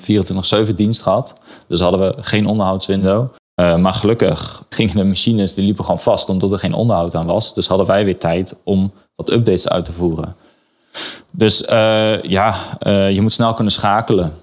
24-7 0.70 0.74
dienst 0.76 1.02
gehad. 1.02 1.34
Dus 1.68 1.80
hadden 1.80 2.00
we 2.00 2.16
geen 2.24 2.48
onderhoudswindow. 2.48 3.28
Uh, 3.56 3.76
maar 3.76 3.94
gelukkig 3.94 4.64
gingen 4.70 4.96
de 4.96 5.04
machines, 5.04 5.54
die 5.54 5.66
liepen 5.66 5.84
gewoon 5.84 6.00
vast 6.00 6.30
omdat 6.30 6.52
er 6.52 6.60
geen 6.60 6.74
onderhoud 6.74 7.16
aan 7.16 7.26
was. 7.26 7.54
Dus 7.54 7.68
hadden 7.68 7.88
wij 7.88 8.06
weer 8.06 8.20
tijd 8.20 8.60
om 8.64 8.94
wat 9.16 9.32
updates 9.32 9.70
uit 9.70 9.86
te 9.86 9.94
voeren. 9.94 10.36
Dus 11.34 11.62
uh, 11.62 12.22
ja, 12.22 12.56
uh, 12.88 13.12
je 13.12 13.22
moet 13.22 13.34
snel 13.34 13.54
kunnen 13.54 13.74
schakelen 13.74 14.34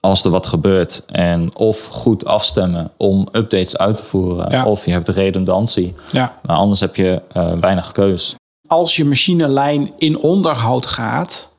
als 0.00 0.24
er 0.24 0.30
wat 0.30 0.46
gebeurt. 0.46 1.04
En 1.06 1.56
of 1.56 1.86
goed 1.86 2.24
afstemmen 2.24 2.90
om 2.96 3.28
updates 3.32 3.78
uit 3.78 3.96
te 3.96 4.04
voeren. 4.04 4.50
Ja. 4.50 4.64
Of 4.64 4.84
je 4.84 4.92
hebt 4.92 5.08
redundantie. 5.08 5.94
Ja. 6.12 6.38
Maar 6.42 6.56
anders 6.56 6.80
heb 6.80 6.96
je 6.96 7.22
uh, 7.36 7.52
weinig 7.52 7.92
keus. 7.92 8.34
als 8.66 8.96
je 8.96 9.04
machinelijn 9.04 9.92
in 9.98 10.18
onderhoud 10.18 10.86
gaat, 10.86 11.50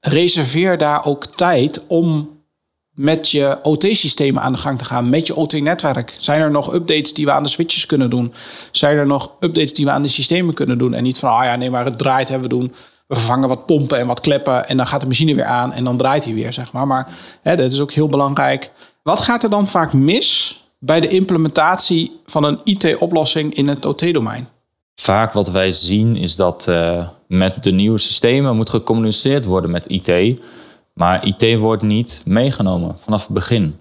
reserveer 0.00 0.78
daar 0.78 1.04
ook 1.04 1.26
tijd 1.26 1.84
om 1.86 2.36
met 2.98 3.30
je 3.30 3.58
OT-systemen 3.62 4.42
aan 4.42 4.52
de 4.52 4.58
gang 4.58 4.78
te 4.78 4.84
gaan, 4.84 5.08
met 5.08 5.26
je 5.26 5.36
OT-netwerk. 5.36 6.16
Zijn 6.18 6.40
er 6.40 6.50
nog 6.50 6.74
updates 6.74 7.14
die 7.14 7.24
we 7.24 7.32
aan 7.32 7.42
de 7.42 7.48
switches 7.48 7.86
kunnen 7.86 8.10
doen? 8.10 8.32
Zijn 8.70 8.96
er 8.96 9.06
nog 9.06 9.32
updates 9.40 9.74
die 9.74 9.84
we 9.84 9.90
aan 9.90 10.02
de 10.02 10.08
systemen 10.08 10.54
kunnen 10.54 10.78
doen? 10.78 10.94
En 10.94 11.02
niet 11.02 11.18
van, 11.18 11.30
ah 11.30 11.44
ja, 11.44 11.56
nee, 11.56 11.70
maar 11.70 11.84
het 11.84 11.98
draait, 11.98 12.28
hebben 12.28 12.48
we 12.48 12.56
doen. 12.56 12.74
We 13.08 13.14
vervangen 13.14 13.48
wat 13.48 13.66
pompen 13.66 13.98
en 13.98 14.06
wat 14.06 14.20
kleppen 14.20 14.68
en 14.68 14.76
dan 14.76 14.86
gaat 14.86 15.00
de 15.00 15.06
machine 15.06 15.34
weer 15.34 15.44
aan 15.44 15.72
en 15.72 15.84
dan 15.84 15.96
draait 15.96 16.24
hij 16.24 16.34
weer, 16.34 16.52
zeg 16.52 16.72
maar. 16.72 16.86
Maar 16.86 17.08
hè, 17.42 17.56
dat 17.56 17.72
is 17.72 17.80
ook 17.80 17.92
heel 17.92 18.08
belangrijk. 18.08 18.70
Wat 19.02 19.20
gaat 19.20 19.42
er 19.42 19.50
dan 19.50 19.66
vaak 19.66 19.92
mis 19.92 20.60
bij 20.78 21.00
de 21.00 21.08
implementatie 21.08 22.20
van 22.26 22.44
een 22.44 22.60
IT-oplossing 22.64 23.54
in 23.54 23.68
het 23.68 23.86
OT-domein? 23.86 24.48
Vaak 24.94 25.32
wat 25.32 25.50
wij 25.50 25.72
zien 25.72 26.16
is 26.16 26.36
dat 26.36 26.66
uh, 26.68 27.08
met 27.28 27.62
de 27.62 27.70
nieuwe 27.70 27.98
systemen 27.98 28.56
moet 28.56 28.68
gecommuniceerd 28.68 29.44
worden 29.44 29.70
met 29.70 29.86
IT. 29.86 30.40
Maar 30.92 31.26
IT 31.26 31.58
wordt 31.58 31.82
niet 31.82 32.22
meegenomen 32.24 32.96
vanaf 32.98 33.22
het 33.22 33.34
begin. 33.34 33.80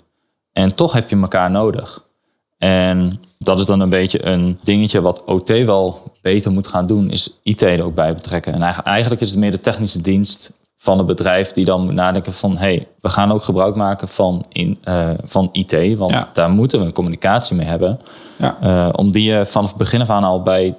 En 0.53 0.75
toch 0.75 0.93
heb 0.93 1.09
je 1.09 1.19
elkaar 1.19 1.51
nodig. 1.51 2.06
En 2.57 3.21
dat 3.39 3.59
is 3.59 3.65
dan 3.65 3.79
een 3.79 3.89
beetje 3.89 4.25
een 4.25 4.59
dingetje 4.63 5.01
wat 5.01 5.23
OT 5.23 5.47
wel 5.47 6.11
beter 6.21 6.51
moet 6.51 6.67
gaan 6.67 6.87
doen, 6.87 7.09
is 7.09 7.39
IT 7.43 7.61
er 7.61 7.83
ook 7.83 7.95
bij 7.95 8.13
betrekken. 8.13 8.53
En 8.53 8.61
eigenlijk 8.83 9.21
is 9.21 9.29
het 9.29 9.39
meer 9.39 9.51
de 9.51 9.59
technische 9.59 10.01
dienst 10.01 10.53
van 10.77 10.97
het 10.97 11.07
bedrijf 11.07 11.51
die 11.51 11.65
dan 11.65 11.83
moet 11.83 11.93
nadenken 11.93 12.33
van 12.33 12.51
hé, 12.51 12.57
hey, 12.57 12.87
we 13.01 13.09
gaan 13.09 13.31
ook 13.31 13.43
gebruik 13.43 13.75
maken 13.75 14.07
van, 14.07 14.45
in, 14.49 14.77
uh, 14.83 15.09
van 15.23 15.49
IT, 15.51 15.97
want 15.97 16.25
daar 16.33 16.49
moeten 16.49 16.79
we 16.79 16.85
een 16.85 16.93
communicatie 16.93 17.55
mee 17.55 17.65
hebben. 17.65 17.99
Ja. 18.35 18.57
Uh, 18.63 18.89
om 18.91 19.11
die 19.11 19.45
van 19.45 19.63
het 19.63 19.75
begin 19.75 20.01
af 20.01 20.09
aan 20.09 20.23
al 20.23 20.41
bij 20.41 20.75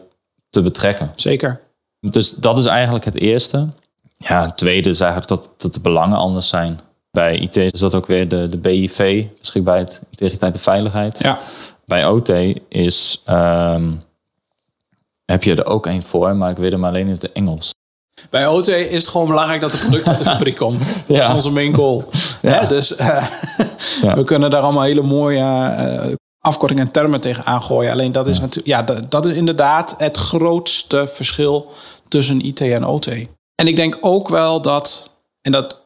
te 0.50 0.62
betrekken. 0.62 1.12
Zeker. 1.14 1.61
Dus 2.00 2.30
dat 2.30 2.58
is 2.58 2.64
eigenlijk 2.64 3.04
het 3.04 3.18
eerste. 3.18 3.68
Ja, 4.16 4.42
het 4.42 4.56
tweede 4.56 4.88
is 4.88 5.00
eigenlijk 5.00 5.30
dat, 5.30 5.50
dat 5.56 5.75
de 5.75 5.80
belangen 5.80 6.18
anders 6.18 6.49
zijn. 6.49 6.80
Bij 7.10 7.36
IT 7.36 7.56
is 7.56 7.80
dat 7.80 7.94
ook 7.94 8.06
weer 8.06 8.28
de, 8.28 8.48
de 8.48 8.56
BIV, 8.56 9.26
beschikbaarheid, 9.40 10.00
integriteit 10.10 10.54
en 10.54 10.60
veiligheid. 10.60 11.18
Ja. 11.18 11.38
Bij 11.84 12.06
OT 12.06 12.32
is, 12.68 13.22
um, 13.28 14.02
heb 15.24 15.42
je 15.42 15.54
er 15.54 15.66
ook 15.66 15.86
één 15.86 16.02
voor, 16.02 16.36
maar 16.36 16.50
ik 16.50 16.56
weet 16.56 16.72
hem 16.72 16.84
alleen 16.84 17.06
in 17.06 17.12
het 17.12 17.32
Engels. 17.32 17.74
Bij 18.30 18.46
OT 18.46 18.68
is 18.68 19.02
het 19.02 19.08
gewoon 19.08 19.26
belangrijk 19.26 19.60
dat 19.60 19.72
het 19.72 19.80
product 19.80 20.08
uit 20.08 20.18
de 20.18 20.24
fabriek 20.34 20.56
komt. 20.56 21.02
ja. 21.06 21.18
Dat 21.18 21.28
is 21.28 21.34
onze 21.34 21.52
main 21.52 21.74
goal. 21.74 22.08
Ja. 22.42 22.66
dus 22.66 22.98
uh, 22.98 23.06
ja. 24.02 24.14
we 24.14 24.24
kunnen 24.24 24.50
daar 24.50 24.62
allemaal 24.62 24.82
hele 24.82 25.02
mooie 25.02 25.38
uh, 26.08 26.14
afkortingen 26.38 26.86
en 26.86 26.92
termen 26.92 27.20
tegen 27.20 27.44
aangooien. 27.44 27.92
Alleen 27.92 28.12
dat 28.12 28.28
is, 28.28 28.40
natuurlijk, 28.40 28.66
ja, 28.66 28.82
dat, 28.82 29.10
dat 29.10 29.26
is 29.26 29.36
inderdaad 29.36 29.94
het 29.98 30.16
grootste 30.16 31.08
verschil 31.08 31.72
tussen 32.08 32.40
IT 32.40 32.60
en 32.60 32.84
OT. 32.84 33.06
En 33.54 33.66
ik 33.66 33.76
denk 33.76 33.98
ook 34.00 34.28
wel 34.28 34.62
dat, 34.62 35.10
en 35.49 35.55
dat 35.55 35.83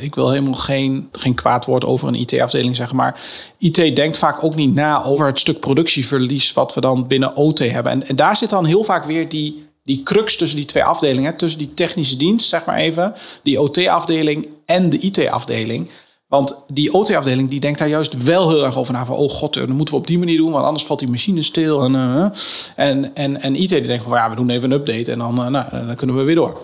ik 0.00 0.14
wil 0.14 0.30
helemaal 0.30 0.54
geen, 0.54 1.08
geen 1.12 1.34
kwaad 1.34 1.64
woord 1.64 1.84
over 1.84 2.08
een 2.08 2.14
IT-afdeling 2.14 2.76
zeggen, 2.76 2.96
maar 2.96 3.20
IT 3.58 3.96
denkt 3.96 4.18
vaak 4.18 4.44
ook 4.44 4.54
niet 4.54 4.74
na 4.74 5.04
over 5.04 5.26
het 5.26 5.38
stuk 5.38 5.60
productieverlies 5.60 6.52
wat 6.52 6.74
we 6.74 6.80
dan 6.80 7.06
binnen 7.06 7.36
OT 7.36 7.58
hebben. 7.58 7.92
En, 7.92 8.06
en 8.06 8.16
daar 8.16 8.36
zit 8.36 8.50
dan 8.50 8.64
heel 8.64 8.84
vaak 8.84 9.04
weer 9.04 9.28
die, 9.28 9.68
die 9.82 10.02
crux 10.02 10.36
tussen 10.36 10.56
die 10.56 10.66
twee 10.66 10.84
afdelingen, 10.84 11.36
tussen 11.36 11.58
die 11.58 11.74
technische 11.74 12.16
dienst, 12.16 12.48
zeg 12.48 12.64
maar 12.64 12.76
even, 12.76 13.14
die 13.42 13.60
OT-afdeling 13.60 14.48
en 14.66 14.90
de 14.90 14.98
IT-afdeling. 14.98 15.90
Want 16.28 16.64
die 16.68 16.92
OT-afdeling 16.92 17.50
die 17.50 17.60
denkt 17.60 17.78
daar 17.78 17.88
juist 17.88 18.22
wel 18.22 18.48
heel 18.48 18.64
erg 18.64 18.76
over 18.76 18.92
na. 18.92 19.04
Van, 19.04 19.16
oh 19.16 19.30
god, 19.30 19.54
dat 19.54 19.68
moeten 19.68 19.94
we 19.94 20.00
op 20.00 20.06
die 20.06 20.18
manier 20.18 20.36
doen, 20.36 20.50
want 20.50 20.64
anders 20.64 20.84
valt 20.84 20.98
die 20.98 21.08
machine 21.08 21.42
stil. 21.42 21.82
En, 21.82 21.94
uh, 21.94 22.28
en, 22.76 23.14
en, 23.14 23.40
en 23.40 23.54
IT 23.54 23.68
die 23.68 23.82
denkt 23.82 24.04
van, 24.04 24.16
ja, 24.16 24.30
we 24.30 24.36
doen 24.36 24.50
even 24.50 24.70
een 24.70 24.78
update 24.78 25.12
en 25.12 25.18
dan, 25.18 25.40
uh, 25.40 25.46
nou, 25.46 25.86
dan 25.86 25.94
kunnen 25.96 26.16
we 26.16 26.22
weer 26.22 26.34
door. 26.34 26.58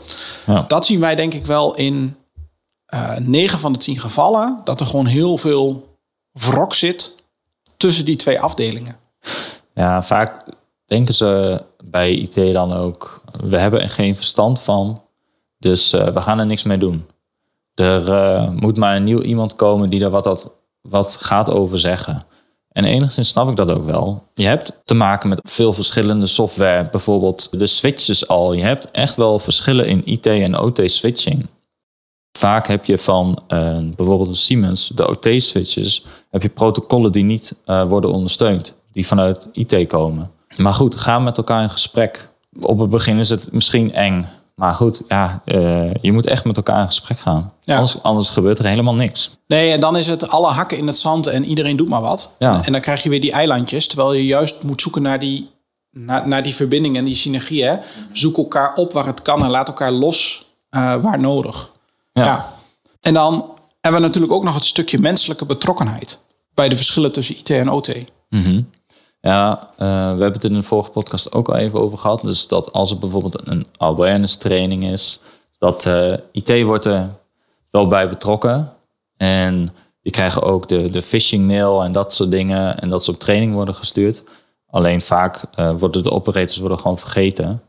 Ja. 0.47 0.65
Dat 0.69 0.87
zien 0.87 1.01
wij 1.01 1.15
denk 1.15 1.35
ik 1.35 1.47
wel 1.47 1.75
in 1.75 2.17
uh, 2.95 3.17
9 3.17 3.59
van 3.59 3.73
de 3.73 3.79
10 3.79 3.99
gevallen. 3.99 4.61
Dat 4.65 4.81
er 4.81 4.87
gewoon 4.87 5.07
heel 5.07 5.37
veel 5.37 5.89
wrok 6.33 6.75
zit 6.75 7.15
tussen 7.77 8.05
die 8.05 8.17
twee 8.17 8.41
afdelingen. 8.41 8.97
Ja, 9.75 10.03
vaak 10.03 10.45
denken 10.87 11.15
ze 11.15 11.63
bij 11.85 12.13
IT 12.13 12.53
dan 12.53 12.73
ook, 12.73 13.23
we 13.43 13.57
hebben 13.57 13.83
er 13.83 13.89
geen 13.89 14.17
verstand 14.17 14.61
van. 14.61 15.03
Dus 15.59 15.91
we 15.91 16.21
gaan 16.21 16.39
er 16.39 16.47
niks 16.47 16.63
mee 16.63 16.79
doen. 16.79 17.07
Er 17.75 18.09
uh, 18.09 18.51
moet 18.51 18.77
maar 18.77 18.97
een 18.97 19.03
nieuw 19.03 19.21
iemand 19.21 19.57
komen 19.57 19.91
die 19.91 20.03
er 20.03 20.11
wat, 20.11 20.25
wat, 20.25 20.53
wat 20.81 21.17
gaat 21.21 21.51
over 21.51 21.79
zeggen. 21.79 22.23
En 22.73 22.85
enigszins 22.85 23.29
snap 23.29 23.49
ik 23.51 23.57
dat 23.57 23.73
ook 23.73 23.85
wel. 23.85 24.23
Je 24.35 24.47
hebt 24.47 24.73
te 24.85 24.95
maken 24.95 25.29
met 25.29 25.41
veel 25.45 25.73
verschillende 25.73 26.27
software, 26.27 26.89
bijvoorbeeld 26.91 27.59
de 27.59 27.67
switches 27.67 28.29
al. 28.29 28.53
Je 28.53 28.63
hebt 28.63 28.91
echt 28.91 29.17
wel 29.17 29.39
verschillen 29.39 29.87
in 29.87 30.03
IT 30.05 30.27
en 30.27 30.59
OT 30.59 30.81
switching. 30.85 31.47
Vaak 32.41 32.67
heb 32.67 32.85
je 32.85 32.99
van 32.99 33.39
uh, 33.49 33.79
bijvoorbeeld 33.97 34.29
een 34.29 34.35
Siemens, 34.35 34.91
de 34.95 35.09
OT-switches, 35.09 36.05
heb 36.31 36.43
je 36.43 36.49
protocollen 36.49 37.13
die 37.13 37.25
niet 37.25 37.57
uh, 37.67 37.89
worden 37.89 38.13
ondersteund, 38.13 38.77
die 38.93 39.07
vanuit 39.07 39.49
IT 39.53 39.87
komen. 39.87 40.31
Maar 40.57 40.73
goed, 40.73 40.95
ga 40.95 41.19
met 41.19 41.37
elkaar 41.37 41.63
in 41.63 41.71
gesprek. 41.71 42.29
Op 42.61 42.79
het 42.79 42.91
begin 42.91 43.19
is 43.19 43.31
het 43.31 43.53
misschien 43.53 43.93
eng. 43.93 44.27
Maar 44.55 44.75
goed, 44.75 45.03
ja, 45.09 45.43
uh, 45.45 45.95
je 46.01 46.13
moet 46.13 46.27
echt 46.27 46.45
met 46.45 46.57
elkaar 46.57 46.81
in 46.81 46.87
gesprek 46.87 47.19
gaan. 47.19 47.53
Ja. 47.65 47.75
Anders, 47.75 48.03
anders, 48.03 48.29
gebeurt 48.29 48.59
er 48.59 48.65
helemaal 48.65 48.95
niks. 48.95 49.31
Nee, 49.47 49.73
en 49.73 49.81
dan 49.81 49.97
is 49.97 50.07
het 50.07 50.29
alle 50.29 50.49
hakken 50.49 50.79
in 50.79 50.87
het 50.87 50.97
zand 50.97 51.27
en 51.27 51.45
iedereen 51.45 51.77
doet 51.77 51.89
maar 51.89 52.01
wat. 52.01 52.35
Ja. 52.39 52.65
En 52.65 52.73
dan 52.73 52.81
krijg 52.81 53.03
je 53.03 53.09
weer 53.09 53.21
die 53.21 53.33
eilandjes. 53.33 53.87
Terwijl 53.87 54.13
je 54.13 54.27
juist 54.27 54.63
moet 54.63 54.83
zoeken 54.83 55.03
naar 55.03 55.19
die, 55.19 55.51
naar, 55.91 56.29
naar 56.29 56.43
die 56.43 56.55
verbinding 56.55 56.97
en 56.97 57.05
die 57.05 57.15
synergie. 57.15 57.65
Hè? 57.65 57.77
Zoek 58.13 58.37
elkaar 58.37 58.75
op 58.75 58.93
waar 58.93 59.07
het 59.07 59.23
kan 59.23 59.45
en 59.45 59.51
laat 59.51 59.69
elkaar 59.69 59.93
los 59.93 60.45
uh, 60.71 60.95
waar 60.97 61.21
nodig. 61.21 61.79
Ja. 62.21 62.27
ja. 62.27 62.53
En 63.01 63.15
dan 63.15 63.59
hebben 63.81 64.01
we 64.01 64.07
natuurlijk 64.07 64.33
ook 64.33 64.45
nog 64.45 64.55
het 64.55 64.65
stukje 64.65 64.99
menselijke 64.99 65.45
betrokkenheid. 65.45 66.21
Bij 66.55 66.69
de 66.69 66.77
verschillen 66.77 67.13
tussen 67.13 67.37
IT 67.37 67.51
en 67.51 67.69
OT. 67.69 67.95
Mm 68.29 68.43
-hmm. 68.43 68.71
Ja, 69.21 69.61
uh, 69.63 69.69
we 69.79 69.85
hebben 69.95 70.33
het 70.33 70.45
in 70.45 70.55
de 70.55 70.63
vorige 70.63 70.91
podcast 70.91 71.33
ook 71.33 71.49
al 71.49 71.57
even 71.57 71.81
over 71.81 71.99
gehad. 71.99 72.23
Dus 72.23 72.47
dat 72.47 72.73
als 72.73 72.91
er 72.91 72.99
bijvoorbeeld 72.99 73.47
een 73.47 73.67
awareness 73.77 74.37
training 74.37 74.85
is, 74.85 75.21
dat 75.59 75.85
uh, 75.85 76.15
IT 76.33 76.63
wordt 76.63 76.85
er 76.85 77.09
wel 77.71 77.87
bij 77.87 78.09
betrokken. 78.09 78.73
En 79.17 79.69
die 80.03 80.13
krijgen 80.13 80.43
ook 80.43 80.69
de, 80.69 80.91
de 80.91 81.03
phishing 81.03 81.47
mail 81.47 81.85
en 81.85 81.93
dat 81.93 82.15
soort 82.15 82.31
dingen. 82.31 82.79
En 82.79 82.89
dat 82.89 83.05
ze 83.05 83.11
op 83.11 83.19
training 83.19 83.53
worden 83.53 83.75
gestuurd. 83.75 84.23
Alleen 84.67 85.01
vaak 85.01 85.45
uh, 85.57 85.73
worden 85.79 86.03
de 86.03 86.11
operators 86.11 86.59
worden 86.59 86.79
gewoon 86.79 86.99
vergeten. 86.99 87.63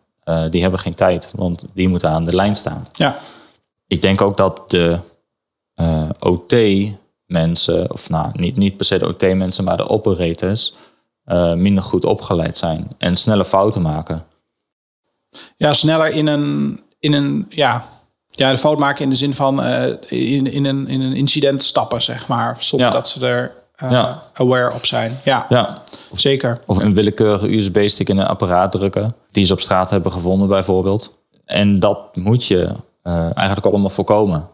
die 0.50 0.62
hebben 0.62 0.80
geen 0.80 0.94
tijd, 0.94 1.32
want 1.36 1.66
die 1.74 1.90
moeten 1.90 2.10
aan 2.10 2.26
de 2.26 2.36
lijn 2.36 2.56
staan. 2.56 2.86
Ja. 2.92 3.18
Ik 3.92 4.02
denk 4.02 4.22
ook 4.22 4.38
dat 4.38 4.70
de 4.70 5.00
OT-mensen, 6.20 7.92
of 7.92 8.10
nou 8.10 8.30
niet, 8.34 8.58
niet 8.58 8.78
per 8.78 8.86
se 8.86 8.98
de 8.98 9.08
OT-mensen, 9.08 9.64
maar 9.64 9.78
de 9.78 9.90
operators 9.90 10.74
uh, 11.26 11.54
minder 11.54 11.84
goed 11.84 12.06
opgeleid 12.06 12.58
zijn 12.58 12.88
en 12.98 13.16
snelle 13.16 13.46
fouten 13.46 13.82
maken. 13.82 14.26
Ja, 15.58 15.74
sneller 15.74 16.08
in 16.08 16.28
een, 16.28 16.80
in 17.00 17.14
een 17.14 17.46
ja, 17.50 17.86
ja, 18.28 18.52
de 18.52 18.58
fout 18.58 18.80
maken 18.80 19.04
in 19.04 19.10
de 19.10 19.16
zin 19.16 19.34
van 19.34 19.66
uh, 19.66 19.88
in, 20.08 20.52
in, 20.52 20.66
een, 20.66 20.88
in 20.88 21.02
een 21.02 21.16
incident 21.16 21.64
stappen, 21.64 22.02
zeg 22.02 22.28
maar. 22.28 22.56
Zonder 22.60 22.92
dat 22.92 23.08
ze 23.08 23.28
er 23.28 23.56
uh, 23.84 23.92
ja. 23.92 24.24
aware 24.34 24.74
op 24.74 24.86
zijn. 24.86 25.20
Ja, 25.24 25.46
ja. 25.50 25.82
zeker. 26.12 26.60
Of 26.66 26.80
een 26.80 26.94
willekeurige 26.94 27.56
USB-stick 27.56 28.10
in 28.10 28.18
een 28.18 28.28
apparaat 28.28 28.72
drukken. 28.72 29.16
Die 29.32 29.46
ze 29.46 29.54
op 29.54 29.62
straat 29.62 29.90
hebben 29.90 30.12
gevonden 30.12 30.48
bijvoorbeeld. 30.48 31.20
En 31.46 31.80
dat 31.80 32.16
moet 32.16 32.46
je 32.46 32.76
eigenlijk 33.04 33.66
allemaal 33.66 33.90
voorkomen. 33.90 34.50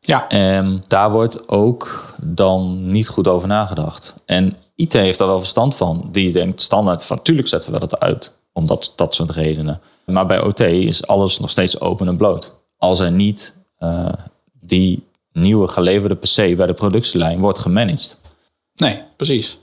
Ja. 0.00 0.28
En 0.28 0.84
daar 0.86 1.10
wordt 1.10 1.48
ook 1.48 2.14
dan 2.22 2.90
niet 2.90 3.08
goed 3.08 3.28
over 3.28 3.48
nagedacht. 3.48 4.14
En 4.24 4.56
IT 4.74 4.92
heeft 4.92 5.18
daar 5.18 5.28
wel 5.28 5.38
verstand 5.38 5.74
van. 5.74 6.08
Die 6.12 6.32
denkt 6.32 6.60
standaard 6.60 7.04
van, 7.04 7.22
tuurlijk 7.22 7.48
zetten 7.48 7.72
we 7.72 7.78
dat 7.78 8.00
uit. 8.00 8.38
Omdat 8.52 8.92
dat 8.96 9.14
soort 9.14 9.30
redenen. 9.30 9.80
Maar 10.04 10.26
bij 10.26 10.42
OT 10.42 10.60
is 10.60 11.06
alles 11.06 11.38
nog 11.38 11.50
steeds 11.50 11.80
open 11.80 12.08
en 12.08 12.16
bloot. 12.16 12.54
Als 12.78 12.98
er 12.98 13.12
niet 13.12 13.54
uh, 13.78 14.08
die 14.60 15.06
nieuwe 15.32 15.68
geleverde 15.68 16.14
PC 16.14 16.56
bij 16.56 16.66
de 16.66 16.74
productielijn 16.74 17.40
wordt 17.40 17.58
gemanaged. 17.58 18.18
Nee, 18.74 19.02
precies. 19.16 19.58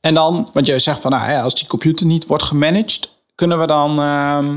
En 0.00 0.14
dan, 0.14 0.48
want 0.52 0.66
jij 0.66 0.78
zegt 0.78 1.00
van, 1.00 1.10
nou, 1.10 1.42
als 1.42 1.54
die 1.54 1.66
computer 1.66 2.06
niet 2.06 2.26
wordt 2.26 2.42
gemanaged, 2.42 3.10
kunnen 3.34 3.60
we 3.60 3.66
dan 3.66 4.00
uh, 4.00 4.48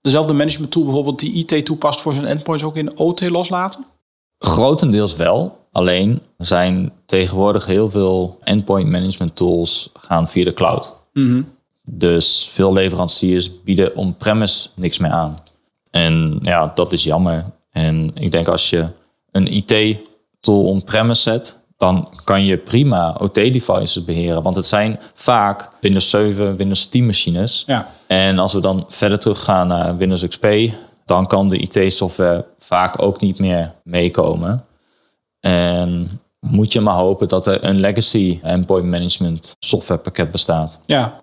dezelfde 0.00 0.32
management 0.32 0.70
tool 0.70 0.84
bijvoorbeeld 0.84 1.18
die 1.18 1.46
IT 1.46 1.64
toepast 1.66 2.00
voor 2.00 2.12
zijn 2.12 2.26
endpoints 2.26 2.64
ook 2.64 2.76
in 2.76 2.98
OT 2.98 3.30
loslaten? 3.30 3.84
Grotendeels 4.38 5.14
wel. 5.14 5.58
Alleen 5.72 6.20
zijn 6.38 6.92
tegenwoordig 7.06 7.66
heel 7.66 7.90
veel 7.90 8.38
endpoint 8.42 8.88
management 8.88 9.36
tools 9.36 9.90
gaan 9.94 10.28
via 10.28 10.44
de 10.44 10.52
cloud. 10.52 10.96
Mhm. 11.12 11.42
Dus 11.82 12.48
veel 12.52 12.72
leveranciers 12.72 13.62
bieden 13.62 13.96
on-premise 13.96 14.68
niks 14.74 14.98
meer 14.98 15.10
aan. 15.10 15.38
En 15.90 16.38
ja, 16.42 16.72
dat 16.74 16.92
is 16.92 17.04
jammer. 17.04 17.44
En 17.70 18.10
ik 18.14 18.30
denk 18.30 18.48
als 18.48 18.70
je 18.70 18.88
een 19.30 19.46
IT-tool 19.46 20.64
on-premise 20.64 21.22
zet, 21.22 21.59
dan 21.80 22.08
kan 22.24 22.44
je 22.44 22.56
prima 22.56 23.16
OT-devices 23.18 24.04
beheren. 24.04 24.42
Want 24.42 24.56
het 24.56 24.66
zijn 24.66 24.98
vaak 25.14 25.70
Windows 25.80 26.10
7, 26.10 26.56
Windows 26.56 26.86
10 26.86 27.06
machines. 27.06 27.64
Ja. 27.66 27.88
En 28.06 28.38
als 28.38 28.52
we 28.52 28.60
dan 28.60 28.84
verder 28.88 29.18
teruggaan 29.18 29.66
naar 29.68 29.96
Windows 29.96 30.28
XP, 30.28 30.46
dan 31.04 31.26
kan 31.26 31.48
de 31.48 31.58
IT-software 31.58 32.44
vaak 32.58 33.02
ook 33.02 33.20
niet 33.20 33.38
meer 33.38 33.72
meekomen. 33.82 34.64
En 35.40 36.20
moet 36.40 36.72
je 36.72 36.80
maar 36.80 36.94
hopen 36.94 37.28
dat 37.28 37.46
er 37.46 37.64
een 37.64 37.80
legacy 37.80 38.40
endpoint 38.42 38.86
management 38.86 39.56
softwarepakket 39.58 40.30
bestaat. 40.30 40.80
Ja, 40.86 41.22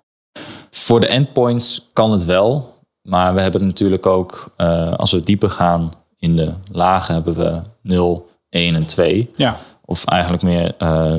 Voor 0.70 1.00
de 1.00 1.06
endpoints 1.06 1.88
kan 1.92 2.10
het 2.12 2.24
wel, 2.24 2.74
maar 3.02 3.34
we 3.34 3.40
hebben 3.40 3.66
natuurlijk 3.66 4.06
ook, 4.06 4.52
eh, 4.56 4.92
als 4.92 5.12
we 5.12 5.20
dieper 5.20 5.50
gaan 5.50 5.92
in 6.18 6.36
de 6.36 6.54
lagen, 6.70 7.14
hebben 7.14 7.34
we 7.34 7.60
0, 7.82 8.28
1 8.50 8.74
en 8.74 8.86
2. 8.86 9.30
ja. 9.36 9.58
Of 9.90 10.04
eigenlijk 10.04 10.42
meer 10.42 10.74
eh 10.78 11.14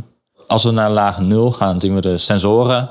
0-1. 0.00 0.02
Als 0.46 0.64
we 0.64 0.70
naar 0.70 0.90
laag 0.90 1.20
0 1.20 1.52
gaan, 1.52 1.80
zien 1.80 1.94
we 1.94 2.00
de 2.00 2.18
sensoren. 2.18 2.90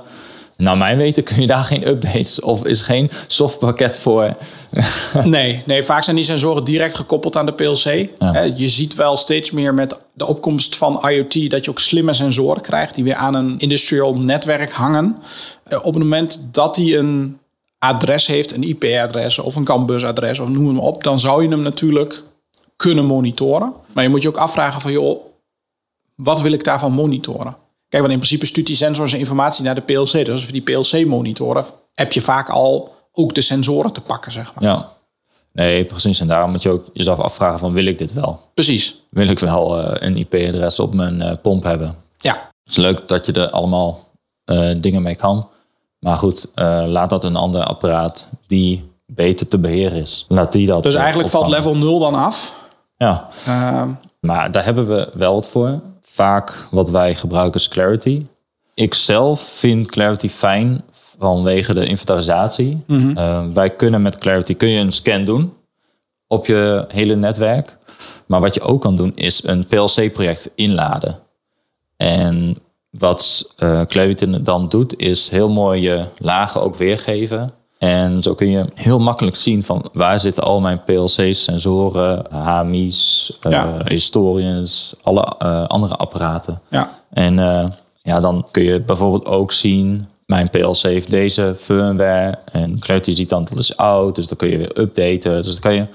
Nou, 0.58 0.78
mijn 0.78 0.98
weten 0.98 1.24
kun 1.24 1.42
je 1.42 1.48
daar 1.48 1.64
geen 1.64 1.88
updates 1.88 2.40
of 2.42 2.66
is 2.66 2.82
geen 2.82 3.10
softpakket 3.28 3.98
voor. 3.98 4.36
Nee, 5.24 5.64
nee, 5.66 5.84
vaak 5.84 6.04
zijn 6.04 6.16
die 6.16 6.26
sensoren 6.26 6.64
direct 6.64 6.96
gekoppeld 6.96 7.36
aan 7.38 7.46
de 7.46 7.54
PLC. 7.54 8.08
Hè, 8.20 8.42
Je 8.56 8.70
ziet 8.70 8.96
wel 8.96 9.18
steeds 9.18 9.52
meer 9.52 9.74
met 9.74 10.00
de 10.14 10.28
opkomst 10.28 10.76
van 10.76 11.02
IoT 11.10 11.50
dat 11.50 11.66
je 11.66 11.70
ook 11.72 11.80
slimme 11.80 12.14
sensoren 12.14 12.62
krijgt 12.62 12.96
die 12.96 13.04
weer 13.04 13.16
aan 13.16 13.34
een 13.34 13.60
industrial 13.60 14.16
netwerk 14.16 14.72
hangen. 14.72 15.18
Eh, 15.64 15.78
Op 15.86 15.94
het 15.94 16.04
moment 16.04 16.48
dat 16.52 16.76
die 16.76 16.98
een 16.98 17.38
adres 17.80 18.28
heeft, 18.28 18.56
een 18.56 18.64
IP-adres 18.64 19.40
of 19.40 19.56
een 19.56 19.64
CAN-busadres 19.66 20.40
of 20.40 20.48
noem 20.50 20.66
het 20.66 20.76
maar 20.76 20.84
op, 20.86 21.04
dan 21.04 21.20
zou 21.20 21.44
je 21.44 21.50
hem 21.50 21.62
natuurlijk 21.62 22.24
kunnen 22.84 23.06
monitoren. 23.06 23.74
Maar 23.94 24.04
je 24.04 24.10
moet 24.10 24.22
je 24.22 24.28
ook 24.28 24.38
afvragen 24.38 24.82
van 24.82 24.92
joh, 24.92 25.26
wat 26.16 26.42
wil 26.42 26.52
ik 26.52 26.64
daarvan 26.64 26.92
monitoren? 26.92 27.56
Kijk, 27.90 28.02
want 28.02 28.14
in 28.14 28.20
principe 28.20 28.46
stuurt 28.46 28.68
die 28.68 28.76
sensor 28.76 29.10
zijn 29.10 29.22
informatie 29.22 29.64
naar 29.64 29.76
de 29.76 29.82
PLC. 29.82 30.12
Dus 30.12 30.30
als 30.30 30.46
we 30.46 30.52
die 30.52 30.62
PLC 30.62 31.06
monitoren, 31.06 31.66
heb 31.94 32.12
je 32.12 32.22
vaak 32.22 32.50
al 32.50 32.96
ook 33.12 33.36
de 33.36 33.42
sensoren 33.42 33.94
te 33.94 34.02
pakken, 34.02 34.32
zeg 34.32 34.54
maar. 34.54 34.64
Ja. 34.64 34.90
Nee, 35.54 35.86
precies. 35.86 36.20
En 36.20 36.28
daarom 36.28 36.52
moet 36.52 36.62
je 36.62 36.70
ook 36.70 36.86
jezelf 36.94 37.20
afvragen 37.20 37.60
van 37.60 37.74
wil 37.74 37.86
ik 37.86 37.98
dit 37.98 38.14
wel? 38.14 38.40
Precies. 38.54 38.96
Wil 39.10 39.28
ik 39.28 39.40
wel 39.40 39.82
eh, 39.82 40.08
een 40.08 40.18
IP-adres 40.18 40.80
op 40.80 40.94
mijn 40.94 41.22
eh, 41.22 41.38
pomp 41.42 41.64
hebben? 41.64 41.96
Ja, 42.18 42.34
Het 42.64 42.72
is 42.72 42.76
leuk 42.76 43.08
dat 43.08 43.26
je 43.26 43.32
er 43.32 43.50
allemaal 43.50 44.10
eh, 44.46 44.72
dingen 44.78 45.02
mee 45.02 45.16
kan. 45.16 45.50
Maar 46.00 46.18
goed, 46.18 46.52
laat 46.86 47.10
dat 47.10 47.24
een 47.24 47.36
ander 47.36 47.64
apparaat 47.64 48.30
die 48.48 48.92
beter 49.06 49.48
te 49.48 49.58
beheren 49.58 50.02
is. 50.02 50.26
Laat 50.28 50.52
die 50.52 50.68
dat 50.68 50.84
dus 50.84 50.96
eigenlijk 50.96 51.30
valt 51.30 51.48
level 51.48 51.76
0 51.78 52.00
dan 52.00 52.16
af. 52.16 52.63
Ja, 52.98 53.28
Ehm, 53.46 53.90
Maar 54.20 54.52
daar 54.52 54.64
hebben 54.66 54.88
we 54.88 55.10
wel 55.14 55.34
wat 55.34 55.48
voor. 55.48 55.82
Vaak 56.02 56.68
wat 56.72 56.90
wij 56.90 57.16
gebruiken 57.16 57.60
is 57.60 57.68
Clarity. 57.68 58.26
Ik 58.74 58.94
zelf 58.94 59.42
vind 59.42 59.92
Clarity 59.92 60.30
fijn 60.30 60.84
vanwege 61.20 61.74
de 61.74 61.86
inventarisatie. 61.86 62.84
Eh, 63.18 63.46
wij 63.54 63.70
kunnen 63.70 64.02
met 64.02 64.18
Clarity 64.18 64.56
kun 64.56 64.70
je 64.70 64.80
een 64.80 64.92
scan 64.92 65.26
doen 65.26 65.54
op 66.28 66.46
je 66.46 66.86
hele 66.88 67.16
netwerk. 67.16 67.78
Maar 68.26 68.42
wat 68.42 68.54
je 68.54 68.62
ook 68.62 68.82
kan 68.82 68.96
doen 68.96 69.12
is 69.16 69.44
een 69.44 69.66
PLC-project 69.66 70.52
inladen. 70.56 71.20
En 71.98 72.58
wat 72.90 73.54
eh, 73.58 73.82
Clarity 73.82 74.42
dan 74.42 74.70
doet 74.70 74.98
is 75.00 75.30
heel 75.30 75.50
mooi 75.50 75.82
je 75.82 76.06
lagen 76.18 76.62
ook 76.62 76.76
weergeven. 76.76 77.54
En 77.84 78.22
zo 78.22 78.34
kun 78.34 78.50
je 78.50 78.66
heel 78.74 79.00
makkelijk 79.00 79.36
zien 79.36 79.64
van 79.64 79.90
waar 79.94 80.20
zitten 80.20 80.44
al 80.44 80.60
mijn 80.62 80.84
PLC's, 80.84 81.44
sensoren, 81.44 82.26
HMI's, 82.32 83.38
eh 83.42 83.52
Ja. 83.52 83.78
historians, 83.86 84.94
alle 85.04 85.36
eh, 85.40 85.66
andere 85.68 85.96
apparaten. 85.96 86.62
ja. 86.70 87.02
En 87.14 87.40
eh, 87.40 87.66
ja, 88.02 88.20
dan 88.20 88.48
kun 88.52 88.64
je 88.64 88.82
bijvoorbeeld 88.82 89.26
ook 89.26 89.52
zien, 89.52 90.06
mijn 90.26 90.50
PLC 90.50 90.78
heeft 90.82 91.10
deze 91.10 91.56
firmware 91.60 92.38
en 92.52 92.80
Clarity 92.80 93.12
ziet 93.12 93.30
dan 93.30 93.44
dat 93.50 93.58
is 93.58 93.78
oud, 93.78 94.16
dus 94.16 94.28
dan 94.28 94.38
kun 94.38 94.50
je 94.50 94.58
weer 94.58 94.80
updaten. 94.80 95.44
Dus 95.44 95.52
dan 95.52 95.60
kan 95.62 95.74
je 95.74 95.86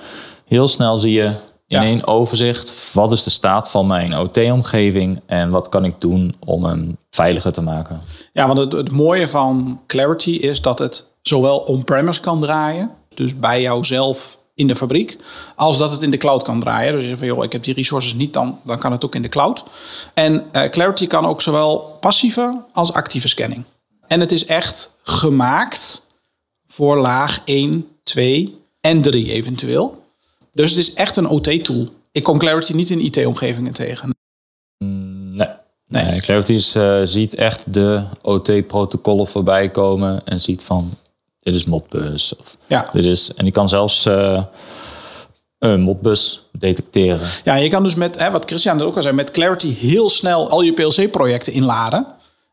heel 0.47 0.69
snel 0.69 0.97
zie 0.97 1.13
je 1.13 1.25
in 1.25 1.33
Ja. 1.67 1.83
één 1.83 2.07
overzicht, 2.07 2.91
wat 2.95 3.13
is 3.13 3.23
de 3.23 3.31
staat 3.31 3.71
van 3.71 3.87
mijn 3.87 4.19
OT-omgeving 4.19 5.21
en 5.27 5.51
wat 5.51 5.69
kan 5.69 5.85
ik 5.85 5.95
doen 6.01 6.35
om 6.47 6.65
hem 6.65 6.97
veiliger 7.11 7.53
te 7.53 7.63
maken. 7.63 8.01
ja, 8.33 8.47
want 8.47 8.59
het, 8.59 8.73
het 8.73 8.93
mooie 8.93 9.29
van 9.29 9.81
Clarity 9.87 10.31
is 10.31 10.61
dat 10.63 10.79
het 10.79 11.07
zowel 11.23 11.59
on-premise 11.59 12.21
kan 12.21 12.41
draaien, 12.41 12.91
dus 13.15 13.39
bij 13.39 13.63
jouzelf 13.63 14.39
in 14.55 14.67
de 14.67 14.77
fabriek, 14.77 15.17
als 15.55 15.79
dat 15.79 15.91
het 15.91 16.03
in 16.03 16.11
de 16.11 16.17
cloud 16.17 16.43
kan 16.43 16.61
draaien. 16.61 16.93
Dus 16.93 17.01
je 17.01 17.07
zegt 17.07 17.19
van, 17.19 17.29
joh, 17.29 17.45
ik 17.45 17.53
heb 17.53 17.63
die 17.63 17.75
resources 17.75 18.15
niet, 18.15 18.33
dan, 18.33 18.59
dan 18.65 18.79
kan 18.79 18.93
het 18.93 19.05
ook 19.05 19.15
in 19.15 19.23
de 19.23 19.29
cloud. 19.29 19.65
En 20.15 20.53
eh, 20.53 20.71
Clarity 20.71 21.07
kan 21.07 21.27
ook 21.27 21.43
zowel 21.43 21.97
passieve 22.01 22.65
als 22.73 22.93
actieve 22.93 23.29
scanning. 23.29 23.65
En 24.07 24.21
het 24.21 24.33
is 24.33 24.45
echt 24.45 24.95
gemaakt 25.03 26.07
voor 26.67 26.99
laag 26.99 27.43
1, 27.45 27.87
2 28.03 28.61
en 28.81 29.03
3 29.03 29.33
eventueel. 29.33 30.03
Dus 30.53 30.71
het 30.71 30.79
is 30.79 30.95
echt 30.95 31.17
een 31.17 31.29
OT-tool. 31.29 31.89
Ik 32.13 32.23
kom 32.23 32.39
Clarity 32.39 32.73
niet 32.73 32.91
in 32.91 33.01
IT-omgevingen 33.01 33.73
tegen. 33.73 34.17
Nee. 34.79 35.49
Nee. 35.89 36.05
Nee, 36.05 36.21
Clarity 36.21 36.53
is, 36.53 36.75
eh, 36.75 37.01
ziet 37.05 37.35
echt 37.35 37.73
de 37.73 38.05
OT-protocollen 38.23 39.27
voorbij 39.27 39.71
komen 39.71 40.27
en 40.27 40.41
ziet 40.41 40.63
van 40.63 40.91
dit 41.53 41.61
is 41.61 41.67
Modbus. 41.67 42.37
Of 42.37 42.57
Ja. 42.67 42.91
dit 42.93 43.05
is, 43.05 43.35
en 43.35 43.45
die 43.45 43.53
kan 43.53 43.69
zelfs 43.69 44.07
eh, 44.07 44.43
een 45.59 45.81
Modbus 45.81 46.43
detecteren. 46.53 47.27
Ja, 47.45 47.55
je 47.55 47.69
kan 47.69 47.83
dus 47.83 47.95
met, 47.95 48.19
hè, 48.19 48.31
wat 48.31 48.45
Christian 48.45 48.77
net 48.77 48.87
ook 48.87 48.97
al 48.97 49.03
zei, 49.03 49.15
met 49.15 49.31
Clarity 49.31 49.75
heel 49.75 50.11
snel 50.11 50.51
al 50.51 50.61
je 50.63 50.73
PLC-projecten 50.73 51.53
inladen. 51.53 52.07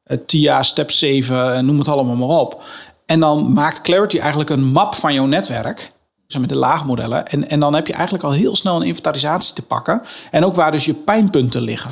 Eh, 0.04 0.18
TIA, 0.26 0.64
Step 0.64 0.92
7, 0.92 1.56
eh, 1.56 1.62
noem 1.62 1.78
het 1.78 1.88
allemaal 1.88 2.16
maar 2.16 2.38
op. 2.40 2.64
En 3.06 3.20
dan 3.20 3.54
maakt 3.54 3.82
Clarity 3.82 4.20
eigenlijk 4.20 4.50
een 4.50 4.64
map 4.66 4.96
van 4.96 5.14
jouw 5.14 5.26
netwerk. 5.26 5.94
Met 6.40 6.50
de 6.50 6.56
laagmodellen. 6.56 7.26
En, 7.26 7.50
en 7.50 7.60
dan 7.60 7.74
heb 7.76 7.88
je 7.88 7.94
eigenlijk 7.94 8.24
al 8.24 8.32
heel 8.32 8.56
snel 8.56 8.76
een 8.76 8.88
inventarisatie 8.88 9.54
te 9.56 9.62
pakken. 9.62 10.02
En 10.32 10.46
ook 10.46 10.56
waar 10.56 10.72
dus 10.72 10.86
je 10.86 10.94
pijnpunten 10.94 11.62
liggen. 11.62 11.92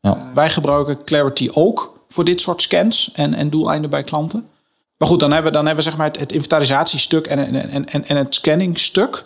Ja. 0.00 0.30
Wij 0.34 0.50
gebruiken 0.50 1.04
Clarity 1.04 1.48
ook 1.52 2.04
voor 2.08 2.24
dit 2.24 2.40
soort 2.40 2.62
scans 2.62 3.10
en, 3.12 3.34
en 3.34 3.50
doeleinden 3.50 3.90
bij 3.90 4.02
klanten. 4.02 4.48
Maar 4.96 5.08
goed, 5.08 5.20
dan 5.20 5.32
hebben 5.32 5.50
we, 5.50 5.56
dan 5.56 5.66
hebben 5.66 5.84
we 5.84 5.90
zeg 5.90 5.98
maar 5.98 6.06
het, 6.06 6.20
het 6.20 6.32
inventarisatiestuk 6.32 7.26
en, 7.26 7.38
en, 7.38 7.54
en, 7.70 7.84
en, 7.84 8.06
en 8.06 8.16
het 8.16 8.34
scanningstuk. 8.34 9.24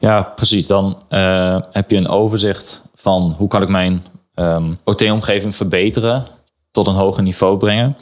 Ja, 0.00 0.22
precies. 0.22 0.66
Dan 0.66 1.02
eh, 1.08 1.58
heb 1.70 1.90
je 1.90 1.96
een 1.96 2.08
overzicht 2.08 2.82
van 2.94 3.34
hoe 3.38 3.48
kan 3.48 3.62
ik 3.62 3.68
mijn 3.68 4.04
ehm, 4.34 4.74
OT-omgeving 4.84 5.56
verbeteren, 5.56 6.24
tot 6.70 6.86
een 6.86 6.94
hoger 6.94 7.22
niveau 7.22 7.56
brengen. 7.56 7.96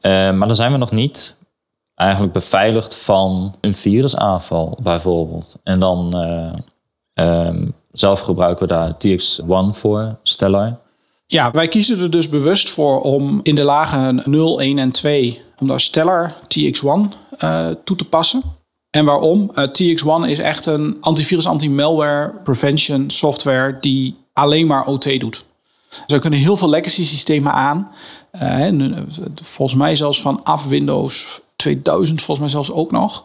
Eh, 0.00 0.10
maar 0.10 0.46
dan 0.46 0.56
zijn 0.56 0.72
we 0.72 0.78
nog 0.78 0.90
niet 0.90 1.38
eigenlijk 1.94 2.32
beveiligd 2.32 2.94
van 2.94 3.54
een 3.60 3.74
virusaanval 3.74 4.78
bijvoorbeeld. 4.82 5.58
En 5.62 5.80
dan 5.80 6.14
eh, 6.14 6.52
ehm, 7.14 7.68
zelf 7.92 8.20
gebruiken 8.20 8.68
we 8.68 8.74
daar 8.74 8.94
TX1 8.94 9.76
voor, 9.78 10.18
Stellar. 10.22 10.78
Ja, 11.26 11.50
wij 11.50 11.68
kiezen 11.68 12.00
er 12.00 12.10
dus 12.10 12.28
bewust 12.28 12.70
voor 12.70 13.00
om 13.00 13.40
in 13.42 13.54
de 13.54 13.62
lagen 13.62 14.22
0, 14.24 14.60
1 14.60 14.78
en 14.78 14.90
2... 14.90 15.42
om 15.60 15.66
daar 15.66 15.80
Stellar 15.80 16.34
TX1 16.42 17.14
eh, 17.38 17.68
toe 17.84 17.96
te 17.96 18.04
passen. 18.04 18.42
En 18.90 19.04
waarom? 19.04 19.50
Eh, 19.54 19.64
TX1 19.64 20.28
is 20.28 20.38
echt 20.38 20.66
een 20.66 20.96
antivirus, 21.00 21.46
anti-malware 21.46 22.32
prevention 22.44 23.10
software... 23.10 23.78
die 23.80 24.16
alleen 24.32 24.66
maar 24.66 24.86
OT 24.86 25.20
doet. 25.20 25.44
Dus 25.88 26.02
er 26.06 26.18
kunnen 26.18 26.38
heel 26.38 26.56
veel 26.56 26.68
legacy 26.68 27.04
systemen 27.04 27.52
aan. 27.52 27.90
Eh, 28.30 28.68
volgens 29.34 29.78
mij 29.78 29.96
zelfs 29.96 30.20
vanaf 30.20 30.64
Windows 30.64 31.40
2000 31.56 32.22
volgens 32.22 32.38
mij 32.38 32.48
zelfs 32.48 32.72
ook 32.72 32.90
nog. 32.90 33.24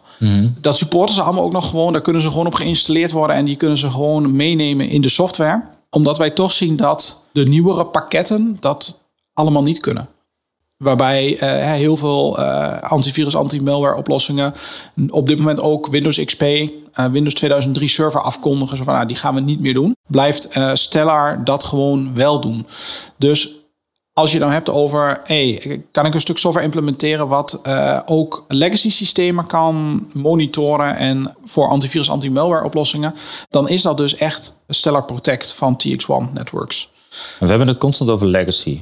Dat 0.62 0.78
supporten 0.78 1.16
ze 1.16 1.22
allemaal 1.22 1.44
ook 1.44 1.52
nog 1.52 1.70
gewoon. 1.70 1.94
Daar 1.94 2.02
kunnen 2.02 2.22
ze 2.22 2.30
gewoon 2.30 2.46
op 2.46 2.54
geïnstalleerd 2.54 3.12
worden 3.12 3.36
en 3.36 3.46
die 3.46 3.56
kunnen 3.56 3.78
ze 3.78 3.90
gewoon 3.90 4.36
meenemen 4.36 4.90
in 4.90 5.02
de 5.02 5.10
software. 5.10 5.64
Omdat 5.90 6.18
wij 6.18 6.30
toch 6.30 6.52
zien 6.52 6.76
dat 6.76 7.24
de 7.32 7.48
nieuwere 7.48 7.86
pakketten 7.86 8.58
dat 8.60 9.06
allemaal 9.34 9.62
niet 9.62 9.80
kunnen. 9.80 10.10
Waarbij 10.78 11.38
eh, 11.38 11.72
heel 11.72 11.98
veel 11.98 12.40
eh, 12.40 12.82
antivirus, 12.82 13.36
anti-malware 13.36 13.96
oplossingen 13.96 14.54
op 15.10 15.28
dit 15.28 15.38
moment 15.38 15.62
ook 15.62 15.88
Windows 15.88 16.24
XP, 16.26 16.42
eh, 16.42 16.70
Windows 17.12 17.34
2003 17.34 17.90
server 17.90 18.22
afkondigen. 18.22 18.78
Zo 18.78 18.84
van, 18.84 18.94
nou, 18.94 19.08
die 19.08 19.16
gaan 19.16 19.36
we 19.36 19.42
niet 19.42 19.60
meer 19.60 19.74
doen. 19.74 19.96
Blijft 20.08 20.60
Stellar 20.74 21.44
dat 21.44 21.64
gewoon 21.64 22.16
wel 22.16 22.40
doen. 22.40 22.66
Dus 23.18 23.56
als 24.14 24.32
je 24.32 24.40
dan 24.40 24.52
hebt 24.52 24.70
over, 24.70 25.22
hey, 25.24 25.82
kan 25.92 26.06
ik 26.06 26.14
een 26.14 26.20
stuk 26.20 26.38
software 26.38 26.66
implementeren 26.66 27.28
wat 27.28 27.62
ook 28.06 28.46
legacy 28.48 28.90
systemen 28.90 29.48
kan 29.48 30.06
monitoren 30.14 30.96
en 30.98 31.36
voor 31.46 31.68
antivirus, 31.68 32.10
anti-malware 32.10 32.66
oplossingen, 32.66 33.16
dan 33.50 33.70
is 33.70 33.82
dat 33.82 33.98
dus 33.98 34.16
echt 34.16 34.62
Stellar 34.68 35.06
Protect 35.06 35.54
van 35.54 35.78
TX1 35.78 36.34
Networks. 36.34 36.90
We 37.40 37.48
hebben 37.48 37.68
het 37.68 37.78
constant 37.78 38.10
over 38.10 38.28
legacy. 38.28 38.82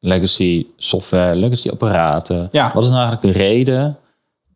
Legacy 0.00 0.66
software, 0.76 1.36
legacy 1.36 1.68
apparaten. 1.68 2.48
Ja. 2.52 2.70
Wat 2.74 2.84
is 2.84 2.90
nou 2.90 3.00
eigenlijk 3.00 3.36
de 3.36 3.42
reden 3.42 3.98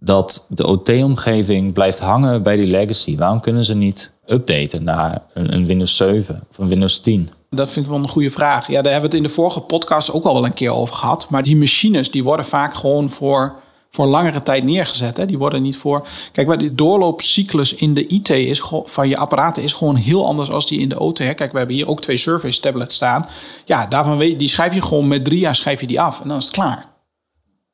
dat 0.01 0.47
de 0.49 0.67
OT-omgeving 0.67 1.73
blijft 1.73 1.99
hangen 1.99 2.43
bij 2.43 2.57
die 2.57 2.67
legacy? 2.71 3.17
Waarom 3.17 3.41
kunnen 3.41 3.65
ze 3.65 3.75
niet 3.75 4.13
updaten 4.27 4.83
naar 4.83 5.23
een, 5.33 5.55
een 5.55 5.67
Windows 5.67 5.97
7 5.97 6.43
of 6.51 6.59
een 6.59 6.69
Windows 6.69 7.01
10? 7.01 7.31
Dat 7.51 7.71
vind 7.71 7.85
ik 7.85 7.91
wel 7.91 8.01
een 8.01 8.09
goede 8.09 8.31
vraag. 8.31 8.67
Ja, 8.67 8.83
daar 8.83 8.93
hebben 8.93 9.11
we 9.11 9.17
het 9.17 9.25
in 9.25 9.31
de 9.31 9.35
vorige 9.35 9.61
podcast 9.61 10.13
ook 10.13 10.25
al 10.25 10.35
wel 10.35 10.45
een 10.45 10.55
keer 10.55 10.73
over 10.73 10.95
gehad. 10.95 11.27
Maar 11.31 11.43
die 11.43 11.57
machines 11.57 12.11
die 12.11 12.25
worden 12.25 12.47
vaak 12.47 12.75
gewoon 12.75 13.11
voor, 13.11 13.55
voor 13.95 14.07
langere 14.07 14.43
tijd 14.43 14.65
neergezet. 14.65 15.17
Hè? 15.17 15.27
Die 15.27 15.39
worden 15.39 15.63
niet 15.63 15.77
voor. 15.77 16.07
Kijk, 16.33 16.47
maar 16.47 16.59
die 16.59 16.75
doorloopcyclus 16.75 17.75
in 17.75 17.95
de 17.95 18.07
IT 18.07 18.31
is 18.31 18.63
van 18.85 19.09
je 19.09 19.17
apparaten 19.17 19.63
is 19.63 19.73
gewoon 19.73 19.97
heel 19.97 20.27
anders 20.27 20.51
als 20.51 20.67
die 20.67 20.81
in 20.81 20.89
de 20.89 21.01
OT. 21.01 21.19
Hè? 21.19 21.35
Kijk, 21.35 21.53
we 21.53 21.59
hebben 21.59 21.77
hier 21.77 21.89
ook 21.89 22.01
twee 22.01 22.17
Surface 22.17 22.61
tablets 22.61 22.95
staan. 22.95 23.27
Ja, 23.65 23.87
daarvan 23.87 24.17
weet 24.17 24.39
die 24.39 24.49
schrijf 24.49 24.75
je 24.75 24.83
gewoon 24.83 25.09
met 25.09 25.25
drie 25.25 25.39
jaar 25.39 25.57
schrijf 25.57 25.81
je 25.81 25.87
die 25.87 26.01
af 26.01 26.21
en 26.21 26.29
dan 26.29 26.39
is 26.39 26.45
het 26.45 26.53
klaar. 26.53 26.87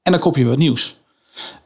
En 0.02 0.12
dan 0.12 0.20
koop 0.20 0.37
je 0.37 0.44
wat 0.44 0.56
nieuws. 0.56 0.96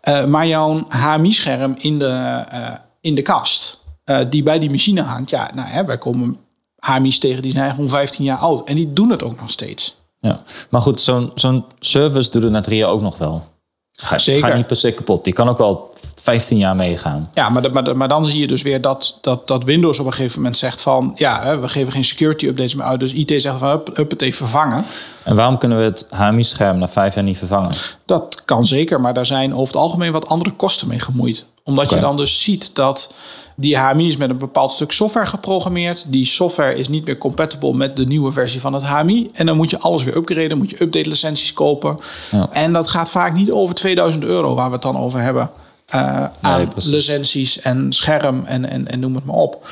Eh, 0.00 0.24
maar 0.24 0.46
jouw 0.46 0.84
HMI-scherm 0.88 1.74
in 1.78 1.98
de, 1.98 2.44
eh, 2.48 2.72
in 3.00 3.14
de 3.14 3.22
kast, 3.22 3.82
eh, 4.04 4.20
die 4.30 4.42
bij 4.42 4.58
die 4.58 4.70
machine 4.70 5.02
hangt, 5.02 5.30
ja, 5.30 5.50
nou, 5.54 5.68
hè, 5.68 5.84
wij 5.84 5.98
komen 5.98 6.38
HMI's 6.78 7.18
tegen 7.18 7.42
die 7.42 7.52
zijn 7.52 7.70
gewoon 7.70 7.88
15 7.88 8.24
jaar 8.24 8.38
oud 8.38 8.68
en 8.68 8.76
die 8.76 8.92
doen 8.92 9.10
het 9.10 9.22
ook 9.22 9.40
nog 9.40 9.50
steeds. 9.50 10.02
Ja. 10.20 10.42
Maar 10.70 10.80
goed, 10.80 11.00
zo'n 11.00 11.30
zo'n 11.34 11.64
service 11.78 12.30
doet 12.30 12.42
het 12.42 12.52
na 12.52 12.60
drie 12.60 12.78
jaar 12.78 12.90
ook 12.90 13.00
nog 13.00 13.18
wel. 13.18 13.52
Ga, 13.96 14.18
Zeker. 14.18 14.48
Ga 14.48 14.56
niet 14.56 14.66
per 14.66 14.76
se 14.76 14.92
kapot. 14.92 15.24
Die 15.24 15.32
kan 15.32 15.48
ook 15.48 15.58
wel 15.58 15.93
15 16.24 16.58
jaar 16.58 16.76
meegaan. 16.76 17.30
Ja, 17.34 17.48
maar, 17.48 17.72
maar, 17.72 17.96
maar 17.96 18.08
dan 18.08 18.24
zie 18.24 18.40
je 18.40 18.46
dus 18.46 18.62
weer 18.62 18.80
dat, 18.80 19.18
dat, 19.20 19.48
dat 19.48 19.64
Windows 19.64 19.98
op 19.98 20.06
een 20.06 20.12
gegeven 20.12 20.36
moment 20.36 20.56
zegt 20.56 20.80
van, 20.80 21.12
ja, 21.14 21.42
hè, 21.42 21.58
we 21.58 21.68
geven 21.68 21.92
geen 21.92 22.04
security 22.04 22.46
updates 22.46 22.74
meer 22.74 22.86
uit, 22.86 23.00
dus 23.00 23.12
IT 23.12 23.42
zegt 23.42 23.58
van, 23.58 23.68
hup, 23.68 23.96
hup, 23.96 24.10
het 24.10 24.22
even 24.22 24.36
vervangen. 24.36 24.84
En 25.22 25.36
waarom 25.36 25.58
kunnen 25.58 25.78
we 25.78 25.84
het 25.84 26.06
HMI-scherm 26.10 26.78
na 26.78 26.88
vijf 26.88 27.14
jaar 27.14 27.24
niet 27.24 27.38
vervangen? 27.38 27.72
Dat 28.06 28.42
kan 28.44 28.66
zeker, 28.66 29.00
maar 29.00 29.14
daar 29.14 29.26
zijn 29.26 29.52
over 29.52 29.66
het 29.66 29.76
algemeen 29.76 30.12
wat 30.12 30.28
andere 30.28 30.50
kosten 30.50 30.88
mee 30.88 31.00
gemoeid. 31.00 31.46
Omdat 31.62 31.90
je 31.90 31.98
dan 31.98 32.16
dus 32.16 32.42
ziet 32.42 32.74
dat 32.74 33.14
die 33.56 33.78
HMI 33.78 34.08
is 34.08 34.16
met 34.16 34.30
een 34.30 34.38
bepaald 34.38 34.72
stuk 34.72 34.92
software 34.92 35.26
geprogrammeerd. 35.26 36.12
Die 36.12 36.26
software 36.26 36.76
is 36.76 36.88
niet 36.88 37.04
meer 37.06 37.18
compatible 37.18 37.74
met 37.74 37.96
de 37.96 38.06
nieuwe 38.06 38.32
versie 38.32 38.60
van 38.60 38.72
het 38.72 38.84
HMI. 38.84 39.28
En 39.34 39.46
dan 39.46 39.56
moet 39.56 39.70
je 39.70 39.78
alles 39.78 40.04
weer 40.04 40.16
upgraden, 40.16 40.58
moet 40.58 40.70
je 40.70 40.82
update 40.82 41.08
licenties 41.08 41.52
kopen. 41.52 41.98
Ja. 42.30 42.48
En 42.50 42.72
dat 42.72 42.88
gaat 42.88 43.10
vaak 43.10 43.34
niet 43.34 43.50
over 43.50 43.74
2000 43.74 44.24
euro 44.24 44.54
waar 44.54 44.66
we 44.66 44.72
het 44.72 44.82
dan 44.82 44.96
over 44.96 45.20
hebben. 45.20 45.50
Eh, 45.94 46.26
aan 46.40 46.68
precies. 46.68 46.90
licenties 46.90 47.60
en 47.60 47.92
scherm 47.92 48.44
en, 48.44 48.64
en, 48.64 48.88
en 48.88 49.00
noem 49.00 49.14
het 49.14 49.24
maar 49.24 49.36
op. 49.36 49.68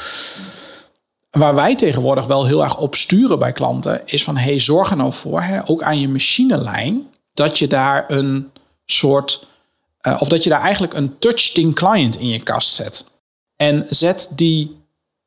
Waar 1.30 1.54
wij 1.54 1.76
tegenwoordig 1.76 2.26
wel 2.26 2.46
heel 2.46 2.62
erg 2.62 2.78
op 2.78 2.94
sturen 2.94 3.38
bij 3.38 3.52
klanten, 3.52 4.02
is 4.04 4.24
van 4.24 4.36
hey, 4.36 4.58
zorg 4.58 4.90
er 4.90 4.96
nou 4.96 5.12
voor, 5.12 5.42
hè, 5.42 5.68
ook 5.68 5.82
aan 5.82 6.00
je 6.00 6.08
machinelijn, 6.08 7.06
dat 7.34 7.58
je 7.58 7.66
daar 7.66 8.04
een 8.08 8.50
soort, 8.84 9.46
eh, 10.00 10.16
of 10.20 10.28
dat 10.28 10.44
je 10.44 10.50
daar 10.50 10.60
eigenlijk 10.60 10.94
een 10.94 11.18
touchscreen 11.18 11.72
client 11.72 12.16
in 12.16 12.28
je 12.28 12.42
kast 12.42 12.74
zet. 12.74 13.04
En 13.56 13.86
zet 13.88 14.28
die 14.34 14.76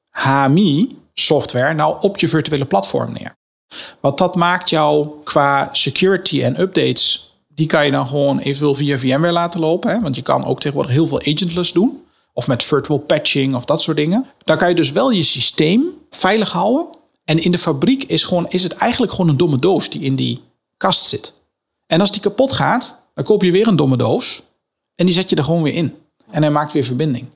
HMI 0.10 0.98
software 1.14 1.74
nou 1.74 1.98
op 2.02 2.18
je 2.18 2.28
virtuele 2.28 2.66
platform 2.66 3.14
neer. 3.14 3.36
Want 4.00 4.18
dat 4.18 4.36
maakt 4.36 4.70
jou 4.70 5.10
qua 5.24 5.70
security 5.72 6.44
en 6.44 6.62
updates, 6.62 7.35
die 7.56 7.68
kan 7.68 7.86
je 7.86 7.92
dan 7.92 8.08
gewoon 8.08 8.40
eventueel 8.40 8.76
via 8.76 9.00
VMware 9.00 9.32
laten 9.32 9.60
lopen. 9.60 9.92
Hè? 9.92 10.00
Want 10.02 10.16
je 10.16 10.22
kan 10.22 10.46
ook 10.46 10.60
tegenwoordig 10.60 10.94
heel 10.94 11.08
veel 11.08 11.20
agentless 11.20 11.74
doen. 11.74 12.04
Of 12.34 12.48
met 12.48 12.64
virtual 12.64 13.00
patching 13.00 13.56
of 13.56 13.66
dat 13.66 13.82
soort 13.82 13.98
dingen. 13.98 14.26
Dan 14.44 14.58
kan 14.58 14.70
je 14.70 14.76
dus 14.76 14.92
wel 14.92 15.12
je 15.12 15.24
systeem 15.24 15.84
veilig 16.10 16.52
houden. 16.52 16.88
En 17.24 17.44
in 17.44 17.52
de 17.52 17.58
fabriek 17.58 18.04
is, 18.04 18.24
gewoon, 18.24 18.50
is 18.50 18.64
het 18.64 18.74
eigenlijk 18.74 19.12
gewoon 19.12 19.30
een 19.30 19.38
domme 19.38 19.60
doos 19.60 19.90
die 19.90 20.02
in 20.02 20.16
die 20.16 20.42
kast 20.78 21.06
zit. 21.06 21.34
En 21.88 22.00
als 22.00 22.12
die 22.12 22.22
kapot 22.22 22.54
gaat, 22.54 23.02
dan 23.14 23.24
koop 23.24 23.44
je 23.44 23.52
weer 23.52 23.68
een 23.68 23.76
domme 23.76 23.98
doos. 23.98 24.44
En 24.96 25.06
die 25.06 25.16
zet 25.16 25.30
je 25.30 25.36
er 25.36 25.44
gewoon 25.44 25.64
weer 25.64 25.74
in. 25.74 25.96
En 26.32 26.42
hij 26.42 26.52
maakt 26.52 26.74
weer 26.74 26.84
verbinding. 26.84 27.28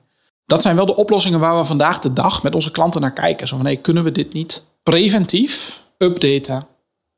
Dat 0.46 0.62
zijn 0.62 0.76
wel 0.76 0.86
de 0.86 0.96
oplossingen 0.96 1.40
waar 1.40 1.58
we 1.58 1.64
vandaag 1.64 1.98
de 1.98 2.12
dag 2.12 2.42
met 2.42 2.54
onze 2.54 2.70
klanten 2.70 3.00
naar 3.00 3.12
kijken. 3.12 3.48
Zo 3.48 3.56
van, 3.56 3.64
hey, 3.64 3.76
kunnen 3.76 4.04
we 4.04 4.12
dit 4.12 4.32
niet 4.32 4.66
preventief 4.82 5.82
updaten 5.98 6.66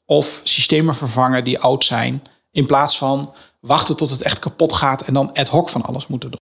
of 0.06 0.40
systemen 0.44 0.94
vervangen 0.94 1.44
die 1.44 1.58
oud 1.58 1.84
zijn, 1.84 2.22
in 2.52 2.66
plaats 2.66 2.98
van 2.98 3.34
wachten 3.60 3.96
tot 3.96 4.10
het 4.10 4.22
echt 4.22 4.38
kapot 4.38 4.72
gaat 4.72 5.02
en 5.02 5.14
dan 5.14 5.32
ad 5.32 5.48
hoc 5.48 5.68
van 5.68 5.82
alles 5.82 6.06
moeten 6.06 6.30
doen. 6.30 6.40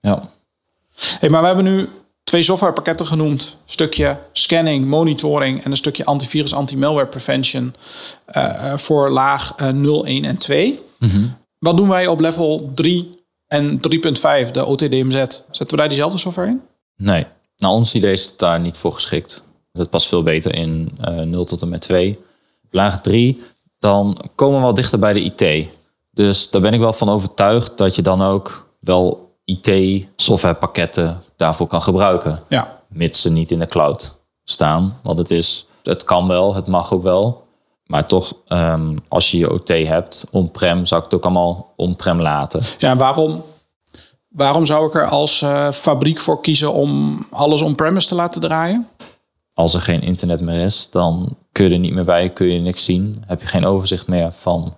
Ja. 0.00 0.28
Hey, 0.94 1.28
maar 1.28 1.40
we 1.40 1.46
hebben 1.46 1.64
nu 1.64 1.88
twee 2.24 2.42
softwarepakketten 2.42 3.06
genoemd. 3.06 3.56
Stukje 3.64 4.18
scanning, 4.32 4.86
monitoring 4.86 5.64
en 5.64 5.70
een 5.70 5.76
stukje 5.76 6.04
antivirus, 6.04 6.54
anti-malware 6.54 7.06
prevention 7.06 7.74
eh, 8.24 8.72
eh, 8.72 8.78
voor 8.78 9.10
laag 9.10 9.54
eh, 9.56 9.68
0, 9.68 10.06
1 10.06 10.24
en 10.24 10.36
2. 10.36 10.80
Wat 11.58 11.76
doen 11.76 11.88
wij 11.88 12.06
op 12.06 12.20
level 12.20 12.70
3 12.74 13.10
en 13.46 13.80
3.5, 13.80 14.50
de 14.50 14.64
OTDMZ? 14.64 15.14
Zetten 15.50 15.68
we 15.68 15.76
daar 15.76 15.88
diezelfde 15.88 16.18
software 16.18 16.48
in? 16.48 16.62
Nee, 16.96 17.26
naar 17.56 17.70
ons 17.70 17.94
idee 17.94 18.12
is 18.12 18.24
het 18.24 18.38
daar 18.38 18.60
niet 18.60 18.76
voor 18.76 18.92
geschikt. 18.92 19.42
Dat 19.72 19.90
past 19.90 20.06
veel 20.06 20.22
beter 20.22 20.54
in 20.54 20.92
eh 21.00 21.14
0 21.14 21.44
tot 21.44 21.62
en 21.62 21.68
met 21.68 21.80
2. 21.80 22.18
Laag 22.70 23.00
3, 23.00 23.40
dan 23.84 24.16
komen 24.34 24.56
we 24.56 24.62
wel 24.64 24.74
dichter 24.74 24.98
bij 24.98 25.12
de 25.12 25.20
IT. 25.20 25.68
Dus 26.10 26.50
daar 26.50 26.60
ben 26.60 26.72
ik 26.72 26.80
wel 26.80 26.92
van 26.92 27.08
overtuigd 27.08 27.78
dat 27.78 27.94
je 27.94 28.02
dan 28.02 28.22
ook 28.22 28.68
wel 28.80 29.32
IT-softwarepakketten 29.44 31.22
daarvoor 31.36 31.66
kan 31.66 31.82
gebruiken. 31.82 32.42
Ja. 32.48 32.80
Mits 32.88 33.20
ze 33.20 33.30
niet 33.30 33.50
in 33.50 33.58
de 33.58 33.66
cloud 33.66 34.20
staan. 34.44 34.98
Want 35.02 35.18
het 35.18 35.30
is, 35.30 35.66
het 35.82 36.04
kan 36.04 36.28
wel, 36.28 36.54
het 36.54 36.66
mag 36.66 36.92
ook 36.92 37.02
wel. 37.02 37.44
Maar 37.86 38.06
toch, 38.06 38.32
ehm, 38.48 38.96
als 39.08 39.30
je 39.30 39.38
je 39.38 39.52
OT 39.52 39.68
hebt, 39.68 40.26
on-prem, 40.30 40.86
zou 40.86 41.00
ik 41.00 41.10
het 41.10 41.14
ook 41.14 41.24
allemaal 41.24 41.72
on-prem 41.76 42.20
laten. 42.20 42.62
Ja, 42.78 42.90
en 42.90 42.98
waarom, 42.98 43.44
waarom 44.28 44.66
zou 44.66 44.86
ik 44.86 44.94
er 44.94 45.06
als 45.06 45.42
eh, 45.42 45.70
fabriek 45.70 46.20
voor 46.20 46.40
kiezen 46.40 46.72
om 46.72 47.18
alles 47.30 47.62
on-premise 47.62 48.08
te 48.08 48.14
laten 48.14 48.40
draaien? 48.40 48.88
als 49.54 49.74
er 49.74 49.80
geen 49.80 50.02
internet 50.02 50.40
meer 50.40 50.64
is, 50.64 50.90
dan 50.90 51.36
kun 51.54 51.64
je 51.64 51.72
er 51.72 51.78
niet 51.78 51.92
meer 51.92 52.04
bij, 52.04 52.30
kun 52.30 52.46
je 52.46 52.60
niks 52.60 52.84
zien. 52.84 53.22
Heb 53.26 53.40
je 53.40 53.46
geen 53.46 53.66
overzicht 53.66 54.06
meer 54.06 54.32
van 54.32 54.76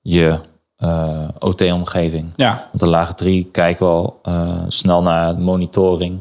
je 0.00 0.38
eh, 0.76 1.28
OT-omgeving. 1.38 2.32
Ja, 2.36 2.68
Want 2.68 2.78
de 2.78 2.88
lage 2.88 3.14
drie 3.14 3.48
kijken 3.52 3.86
wel 3.86 4.18
eh, 4.22 4.62
snel 4.68 5.02
naar 5.02 5.38
monitoring. 5.38 6.20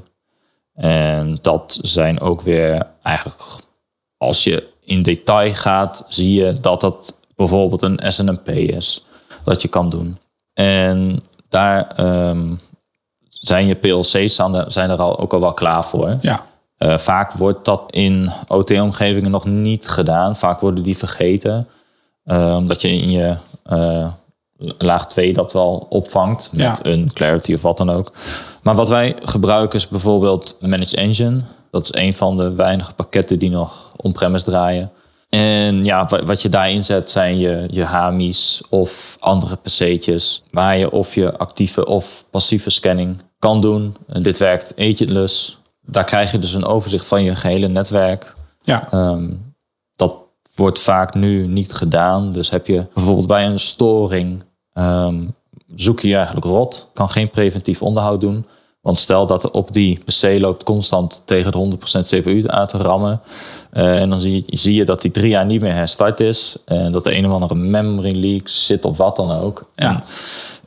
En 0.73 1.37
dat 1.41 1.79
zijn 1.81 2.19
ook 2.19 2.41
weer 2.41 2.87
eigenlijk, 3.03 3.41
als 4.17 4.43
je 4.43 4.67
in 4.83 5.03
detail 5.03 5.53
gaat, 5.53 6.05
zie 6.09 6.33
je 6.33 6.59
dat 6.59 6.81
dat 6.81 7.17
bijvoorbeeld 7.35 7.81
een 7.81 7.99
SNMP 8.11 8.49
is. 8.49 9.05
Dat 9.43 9.61
je 9.61 9.67
kan 9.67 9.89
doen. 9.89 10.17
En 10.53 11.21
daar 11.49 11.87
ehm, 11.87 12.55
zijn 13.29 13.67
je 13.67 13.75
PLC's 13.75 14.35
zijn 14.35 14.53
er, 14.53 14.71
zijn 14.71 14.89
er 14.89 15.01
al, 15.01 15.19
ook 15.19 15.33
al 15.33 15.39
wel 15.39 15.53
klaar 15.53 15.85
voor. 15.85 16.17
ja. 16.21 16.47
Eh, 16.79 16.97
vaak 16.97 17.31
wordt 17.33 17.65
dat 17.65 17.81
in 17.89 18.29
OT-omgevingen 18.47 19.31
nog 19.31 19.45
niet 19.45 19.87
gedaan. 19.87 20.35
Vaak 20.35 20.59
worden 20.59 20.83
die 20.83 20.97
vergeten. 20.97 21.67
Eh, 22.23 22.55
omdat 22.57 22.81
je 22.81 22.89
in 22.89 23.11
je 23.11 23.35
eh, 23.63 24.07
laag 24.77 25.07
2 25.07 25.33
dat 25.33 25.53
wel 25.53 25.85
opvangt 25.89 26.49
met 26.53 26.79
Ja. 26.83 26.91
een 26.91 27.11
Clarity 27.13 27.53
of 27.53 27.61
wat 27.61 27.77
dan 27.77 27.89
ook. 27.89 28.11
Maar 28.63 28.75
wat 28.75 28.89
wij 28.89 29.15
gebruiken 29.23 29.79
is 29.79 29.87
bijvoorbeeld 29.87 30.57
Managed 30.61 30.93
Engine. 30.95 31.41
Dat 31.71 31.83
is 31.83 32.01
een 32.01 32.13
van 32.13 32.37
de 32.37 32.51
weinige 32.53 32.93
pakketten 32.93 33.39
die 33.39 33.49
nog 33.49 33.91
on-premise 33.95 34.45
draaien. 34.45 34.91
En 35.29 35.83
ja, 35.83 36.05
wa- 36.05 36.23
wat 36.23 36.41
je 36.41 36.49
daarin 36.49 36.85
zet 36.85 37.09
zijn 37.11 37.37
je, 37.39 37.67
je 37.71 37.83
HMI's 37.85 38.61
of 38.69 39.17
andere 39.19 39.55
PC'tjes. 39.55 40.43
Waar 40.51 40.77
je 40.77 40.91
of 40.91 41.15
je 41.15 41.37
actieve 41.37 41.85
of 41.85 42.25
passieve 42.29 42.69
scanning 42.69 43.17
kan 43.39 43.61
doen. 43.61 43.95
En 44.07 44.21
dit 44.21 44.37
werkt 44.37 44.73
agentless. 44.77 45.57
Daar 45.91 46.03
krijg 46.03 46.31
je 46.31 46.39
dus 46.39 46.53
een 46.53 46.65
overzicht 46.65 47.05
van 47.05 47.23
je 47.23 47.35
gehele 47.35 47.67
netwerk. 47.67 48.35
ja. 48.61 48.87
Ehm, 48.91 49.29
dat 49.95 50.15
wordt 50.55 50.79
vaak 50.79 51.13
nu 51.13 51.47
niet 51.47 51.73
gedaan. 51.73 52.31
Dus 52.31 52.49
heb 52.49 52.67
je 52.67 52.87
bijvoorbeeld 52.93 53.27
bij 53.27 53.45
een 53.45 53.59
storing, 53.59 54.43
ehm, 54.73 55.23
zoek 55.75 55.99
je 55.99 56.07
je 56.07 56.15
eigenlijk 56.15 56.45
rot. 56.45 56.89
Kan 56.93 57.09
geen 57.09 57.29
preventief 57.29 57.81
onderhoud 57.81 58.21
doen. 58.21 58.45
Want 58.81 58.97
stel 58.97 59.25
dat 59.25 59.43
er 59.43 59.51
op 59.51 59.73
die 59.73 59.99
PC 60.05 60.39
loopt 60.39 60.63
constant 60.63 61.21
tegen 61.25 61.51
de 61.51 61.57
100% 61.57 62.07
CPU 62.07 62.43
aan 62.47 62.67
te 62.67 62.77
rammen. 62.77 63.21
eh, 63.71 64.01
en 64.01 64.09
dan 64.09 64.19
zie 64.19 64.33
je, 64.45 64.57
zie 64.57 64.73
je 64.73 64.85
dat 64.85 65.01
die 65.01 65.11
drie 65.11 65.29
jaar 65.29 65.45
niet 65.45 65.61
meer 65.61 65.73
herstart 65.73 66.19
is. 66.19 66.55
En 66.65 66.91
dat 66.91 67.05
er 67.05 67.17
een 67.17 67.25
of 67.25 67.31
andere 67.31 67.55
memory 67.55 68.19
leak 68.19 68.47
zit 68.47 68.85
of 68.85 68.97
wat 68.97 69.15
dan 69.15 69.31
ook. 69.31 69.69
En 69.75 69.87
Ja. 69.91 70.03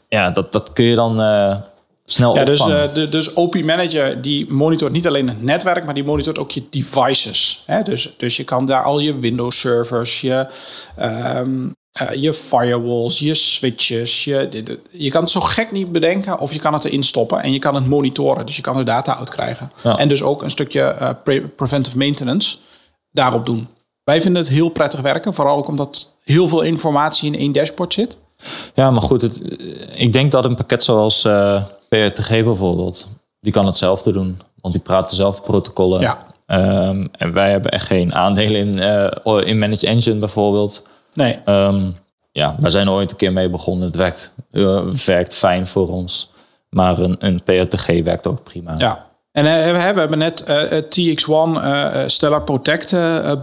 ja, 0.08 0.30
dat, 0.30 0.52
dat 0.52 0.72
kun 0.72 0.84
je 0.84 0.94
dan 0.94 1.20
eh, 1.20 1.56
snel 2.04 2.36
Ja, 2.36 2.44
dus, 2.44 2.60
eh, 2.60 2.94
de, 2.94 3.08
dus 3.08 3.32
OP 3.32 3.62
Manager 3.62 4.22
die 4.22 4.52
monitort 4.52 4.92
niet 4.92 5.06
alleen 5.06 5.28
het 5.28 5.42
netwerk, 5.42 5.84
maar 5.84 5.94
die 5.94 6.04
monitort 6.04 6.38
ook 6.38 6.50
je 6.50 6.62
devices. 6.70 7.62
Hè? 7.66 7.82
Dus, 7.82 8.14
dus 8.16 8.36
je 8.36 8.44
kan 8.44 8.66
daar 8.66 8.82
al 8.82 8.98
je 8.98 9.18
Windows 9.18 9.60
servers, 9.60 10.20
je, 10.20 10.46
eh, 10.96 11.40
je 12.14 12.32
firewalls, 12.34 13.18
je 13.18 13.34
switches. 13.34 14.24
Je, 14.24 14.48
de- 14.50 14.62
de- 14.62 14.80
je 14.90 15.10
kan 15.10 15.22
het 15.22 15.30
zo 15.30 15.40
gek 15.40 15.72
niet 15.72 15.92
bedenken 15.92 16.38
of 16.38 16.52
je 16.52 16.58
kan 16.58 16.72
het 16.72 16.84
erin 16.84 17.02
stoppen 17.02 17.42
en 17.42 17.52
je 17.52 17.58
kan 17.58 17.74
het 17.74 17.86
monitoren. 17.86 18.46
Dus 18.46 18.56
je 18.56 18.62
kan 18.62 18.76
er 18.76 18.84
data 18.84 19.18
uit 19.18 19.30
krijgen. 19.30 19.72
Ja. 19.82 19.96
En 19.98 20.08
dus 20.08 20.22
ook 20.22 20.42
een 20.42 20.50
stukje 20.50 20.80
eh, 20.82 21.10
pre- 21.24 21.48
preventive 21.56 21.98
maintenance 21.98 22.56
daarop 23.10 23.46
doen. 23.46 23.68
Wij 24.04 24.20
vinden 24.22 24.42
het 24.42 24.50
heel 24.50 24.68
prettig 24.68 25.00
werken, 25.00 25.34
vooral 25.34 25.56
ook 25.56 25.68
omdat 25.68 26.16
heel 26.24 26.48
veel 26.48 26.60
informatie 26.62 27.32
in 27.32 27.38
één 27.38 27.52
dashboard 27.52 27.92
zit. 27.94 28.18
Ja, 28.74 28.90
maar 28.90 29.02
goed, 29.02 29.22
het, 29.22 29.40
ik 29.94 30.12
denk 30.12 30.30
dat 30.30 30.44
een 30.44 30.54
pakket 30.56 30.84
zoals 30.84 31.24
PRTG 31.92 32.28
bijvoorbeeld, 32.28 33.08
die 33.40 33.52
kan 33.52 33.66
hetzelfde 33.66 34.12
doen. 34.12 34.40
Want 34.60 34.74
die 34.74 34.82
praat 34.82 35.10
dezelfde 35.10 35.42
protocollen. 35.42 36.00
Ja. 36.00 36.18
Ehm, 36.46 37.06
en 37.18 37.32
wij 37.32 37.50
hebben 37.50 37.70
echt 37.70 37.86
geen 37.86 38.14
aandelen 38.14 38.60
in, 38.60 38.78
eh, 38.78 39.48
in 39.48 39.58
Managed 39.58 39.82
Engine 39.82 40.18
bijvoorbeeld. 40.18 40.82
Nee. 41.14 41.38
Ehm, 41.44 41.90
ja, 42.32 42.56
wij 42.60 42.70
zijn 42.70 42.90
ooit 42.90 43.10
een 43.10 43.16
keer 43.16 43.32
mee 43.32 43.50
begonnen. 43.50 43.86
Het 43.86 43.96
werkt, 43.96 44.34
eh, 44.50 44.84
werkt 45.06 45.34
fijn 45.34 45.66
voor 45.66 45.88
ons. 45.88 46.30
Maar 46.68 46.98
een, 46.98 47.16
een 47.18 47.42
PRTG 47.42 48.02
werkt 48.02 48.26
ook 48.26 48.42
prima. 48.42 48.74
Ja. 48.78 49.10
En 49.32 49.46
eh, 49.46 49.72
we 49.72 49.78
hebben 49.78 50.18
net 50.18 50.44
eh, 50.44 50.78
eh, 50.78 50.84
TX1 50.84 51.62
eh, 51.62 52.02
Stellar 52.06 52.42
Protect 52.42 52.96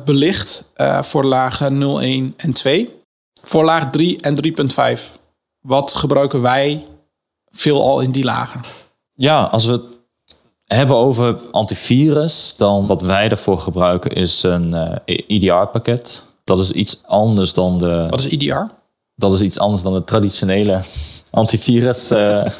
belicht 0.06 0.72
voor 1.02 1.26
lagen 1.26 1.78
0, 1.78 2.02
1 2.02 2.34
en 2.38 2.54
2. 2.54 2.98
Voor 3.42 3.64
laag 3.64 3.90
3 3.92 4.22
en 4.22 4.36
3.5. 4.36 5.20
Wat 5.60 5.94
gebruiken 5.94 6.42
wij 6.42 6.86
veel 7.52 7.82
al 7.82 8.00
in 8.00 8.12
die 8.12 8.24
lagen? 8.24 8.62
Ja, 9.14 9.44
als 9.44 9.66
we 9.66 9.72
het 9.72 9.82
hebben 10.66 10.96
over 10.96 11.38
antivirus, 11.52 12.54
dan 12.58 12.88
wat 12.88 13.02
wij 13.02 13.30
ervoor 13.30 13.60
gebruiken 13.60 14.12
is 14.12 14.44
een 14.44 14.74
EDR-pakket. 15.06 16.24
Dat 16.44 16.60
is 16.60 16.72
iets 16.72 17.02
anders 17.06 17.54
dan 17.54 17.78
de. 17.78 18.08
Wat 18.10 18.20
is 18.20 18.30
EDR? 18.32 18.62
Dat 19.16 19.34
is 19.34 19.42
iets 19.42 19.60
anders 19.60 19.82
dan 19.82 19.94
de 19.94 20.04
traditionele 20.04 20.82
antivirus. 21.30 22.10
eh. 22.12 22.46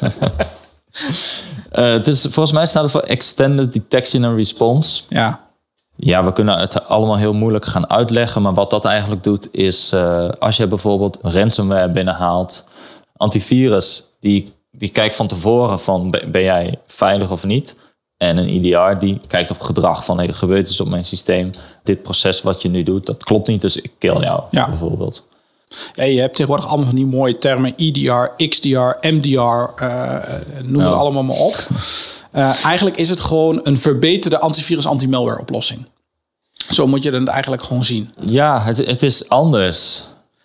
Eh, 1.70 1.90
het 1.90 2.06
is, 2.06 2.20
volgens 2.20 2.52
mij 2.52 2.66
staat 2.66 2.82
het 2.82 2.92
voor 2.92 3.00
Extended 3.00 3.72
Detection 3.72 4.24
and 4.24 4.36
Response. 4.36 5.02
Ja. 5.08 5.48
Ja, 5.96 6.24
we 6.24 6.32
kunnen 6.32 6.58
het 6.58 6.86
allemaal 6.86 7.16
heel 7.16 7.32
moeilijk 7.32 7.64
gaan 7.64 7.90
uitleggen. 7.90 8.42
Maar 8.42 8.54
wat 8.54 8.70
dat 8.70 8.84
eigenlijk 8.84 9.24
doet 9.24 9.48
is, 9.52 9.92
eh, 9.92 10.28
als 10.28 10.56
je 10.56 10.66
bijvoorbeeld 10.66 11.18
ransomware 11.22 11.90
binnenhaalt, 11.90 12.68
antivirus, 13.16 14.02
die, 14.20 14.52
die 14.70 14.88
kijkt 14.88 15.14
van 15.16 15.26
tevoren 15.26 15.80
van 15.80 16.10
ben 16.10 16.42
jij 16.42 16.78
veilig 16.86 17.30
of 17.30 17.44
niet. 17.44 17.76
En 18.16 18.36
een 18.36 18.48
IDR 18.48 18.98
die 18.98 19.20
kijkt 19.26 19.50
op 19.50 19.60
gedrag 19.60 20.04
van 20.04 20.18
hey, 20.18 20.28
er 20.28 20.34
gebeurt 20.34 20.68
iets 20.68 20.80
op 20.80 20.88
mijn 20.88 21.04
systeem. 21.06 21.50
Dit 21.82 22.02
proces 22.02 22.42
wat 22.42 22.62
je 22.62 22.68
nu 22.68 22.82
doet, 22.82 23.06
dat 23.06 23.24
klopt 23.24 23.48
niet, 23.48 23.60
dus 23.60 23.76
ik 23.76 23.92
kill 23.98 24.20
jou 24.20 24.42
Ja. 24.50 24.68
bijvoorbeeld. 24.68 25.28
Ja, 25.94 26.04
je 26.04 26.20
hebt 26.20 26.34
tegenwoordig 26.34 26.68
allemaal 26.68 26.86
van 26.86 26.94
die 26.94 27.06
mooie 27.06 27.38
termen. 27.38 27.72
EDR, 27.76 28.44
XDR, 28.48 28.96
MDR, 29.00 29.38
eh, 29.84 30.16
noem 30.62 30.80
het 30.80 30.90
Ja. 30.90 30.96
allemaal 30.96 31.22
maar 31.22 31.36
op. 31.36 31.56
Eh, 32.30 32.64
eigenlijk 32.64 32.96
is 32.96 33.08
het 33.08 33.20
gewoon 33.20 33.60
een 33.62 33.78
verbeterde 33.78 34.38
antivirus 34.40 34.86
anti-malware 34.86 35.40
oplossing. 35.40 35.86
Zo 36.70 36.86
moet 36.86 37.02
je 37.02 37.10
het 37.10 37.28
eigenlijk 37.28 37.62
gewoon 37.62 37.84
zien. 37.84 38.14
Ja, 38.26 38.60
het, 38.62 38.86
het 38.86 39.02
is 39.02 39.28
anders. 39.28 40.02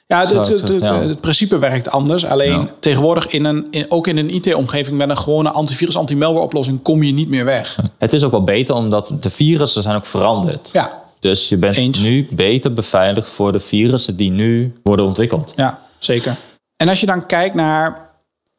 Ja, 0.08 0.26
het, 0.28 0.48
het, 0.82 1.22
principe 1.22 1.58
werkt 1.60 1.92
anders. 1.92 2.26
Alleen 2.26 2.60
Ja. 2.60 2.68
tegenwoordig, 2.80 3.28
in 3.28 3.46
een, 3.46 3.68
in, 3.72 3.92
ook 3.92 4.08
in 4.08 4.18
een 4.18 4.30
IT-omgeving, 4.36 4.98
met 4.98 5.10
een 5.10 5.18
gewone 5.18 5.52
antivirus 5.52 5.98
anti-malware 5.98 6.46
oplossing, 6.46 6.82
kom 6.82 7.04
je 7.04 7.14
niet 7.14 7.30
meer 7.30 7.46
weg. 7.46 7.80
Het 7.98 8.14
is 8.14 8.24
ook 8.24 8.32
wel 8.32 8.44
beter 8.44 8.76
omdat 8.76 9.14
de 9.20 9.30
virussen 9.30 9.82
zijn 9.82 9.96
ook 9.96 10.06
veranderd. 10.06 10.70
Ja, 10.74 11.02
Dus 11.20 11.50
je 11.50 11.58
bent 11.58 11.76
Eens. 11.76 12.00
nu 12.00 12.28
beter 12.32 12.74
beveiligd 12.74 13.28
voor 13.30 13.52
de 13.52 13.60
virussen 13.60 14.16
die 14.16 14.32
nu 14.32 14.74
worden 14.84 15.06
ontwikkeld. 15.06 15.54
ja, 15.56 15.80
zeker. 15.98 16.36
En 16.78 16.90
als 16.90 17.00
je 17.00 17.06
dan 17.06 17.26
kijkt 17.26 17.56
naar 17.56 18.10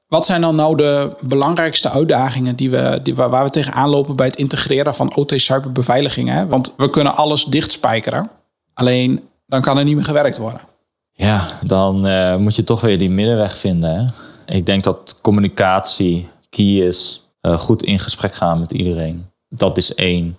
wat 0.07 0.27
zijn 0.27 0.41
dan 0.41 0.57
nou 0.57 0.77
de 0.77 1.17
belangrijkste 1.27 1.91
uitdagingen 1.91 2.57
die 2.57 2.71
we, 2.71 3.01
die, 3.03 3.15
waar 3.15 3.45
we 3.45 3.51
tegenaan 3.51 3.89
lopen 3.89 4.17
bij 4.17 4.27
het 4.27 4.37
integreren 4.37 4.95
van 4.95 5.15
OT-cyberbeveiliging? 5.17 6.49
Want 6.49 6.75
we 6.77 6.91
kunnen 6.91 7.15
alles 7.15 7.45
dichtspijkeren, 7.45 8.31
alleen 8.75 9.23
dan 9.47 9.61
kan 9.61 9.79
er 9.79 9.85
niet 9.85 9.95
meer 9.97 10.05
gewerkt 10.05 10.39
worden. 10.39 10.61
Ja, 11.17 11.59
dan 11.67 12.07
eh, 12.07 12.37
moet 12.37 12.57
je 12.57 12.65
toch 12.65 12.81
weer 12.81 12.99
die 12.99 13.11
middenweg 13.11 13.57
vinden. 13.57 13.91
Hè? 13.91 14.05
Ik 14.55 14.67
denk 14.67 14.85
dat 14.85 15.19
communicatie 15.23 16.29
key 16.51 16.87
is. 16.87 17.29
Eh, 17.41 17.59
goed 17.59 17.83
in 17.83 17.99
gesprek 17.99 18.35
gaan 18.35 18.61
met 18.61 18.73
iedereen. 18.73 19.31
Dat 19.49 19.77
is 19.77 19.95
één. 19.95 20.39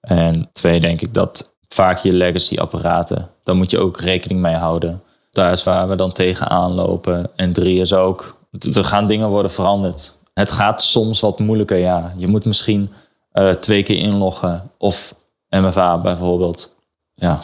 En 0.00 0.48
twee, 0.52 0.80
denk 0.80 1.00
ik 1.00 1.14
dat 1.14 1.54
vaak 1.68 1.98
je 1.98 2.12
legacy 2.12 2.58
apparaten, 2.58 3.30
daar 3.42 3.56
moet 3.56 3.70
je 3.70 3.78
ook 3.78 4.00
rekening 4.00 4.40
mee 4.40 4.54
houden. 4.54 5.02
Daar 5.30 5.52
is 5.52 5.62
waar 5.62 5.88
we 5.88 5.94
dan 5.94 6.12
tegenaan 6.12 6.72
lopen. 6.72 7.30
En 7.36 7.52
drie 7.52 7.80
is 7.80 7.92
ook, 7.92 8.36
er 8.74 8.84
gaan 8.84 9.06
dingen 9.06 9.28
worden 9.28 9.50
veranderd. 9.50 10.16
Het 10.34 10.50
gaat 10.50 10.82
soms 10.82 11.20
wat 11.20 11.38
moeilijker, 11.38 11.76
ja. 11.76 12.14
Je 12.16 12.26
moet 12.26 12.44
misschien 12.44 12.90
eh, 13.32 13.50
twee 13.50 13.82
keer 13.82 13.98
inloggen. 13.98 14.70
Of 14.78 15.14
MFA 15.48 15.98
bijvoorbeeld. 15.98 16.76
Ja. 17.14 17.40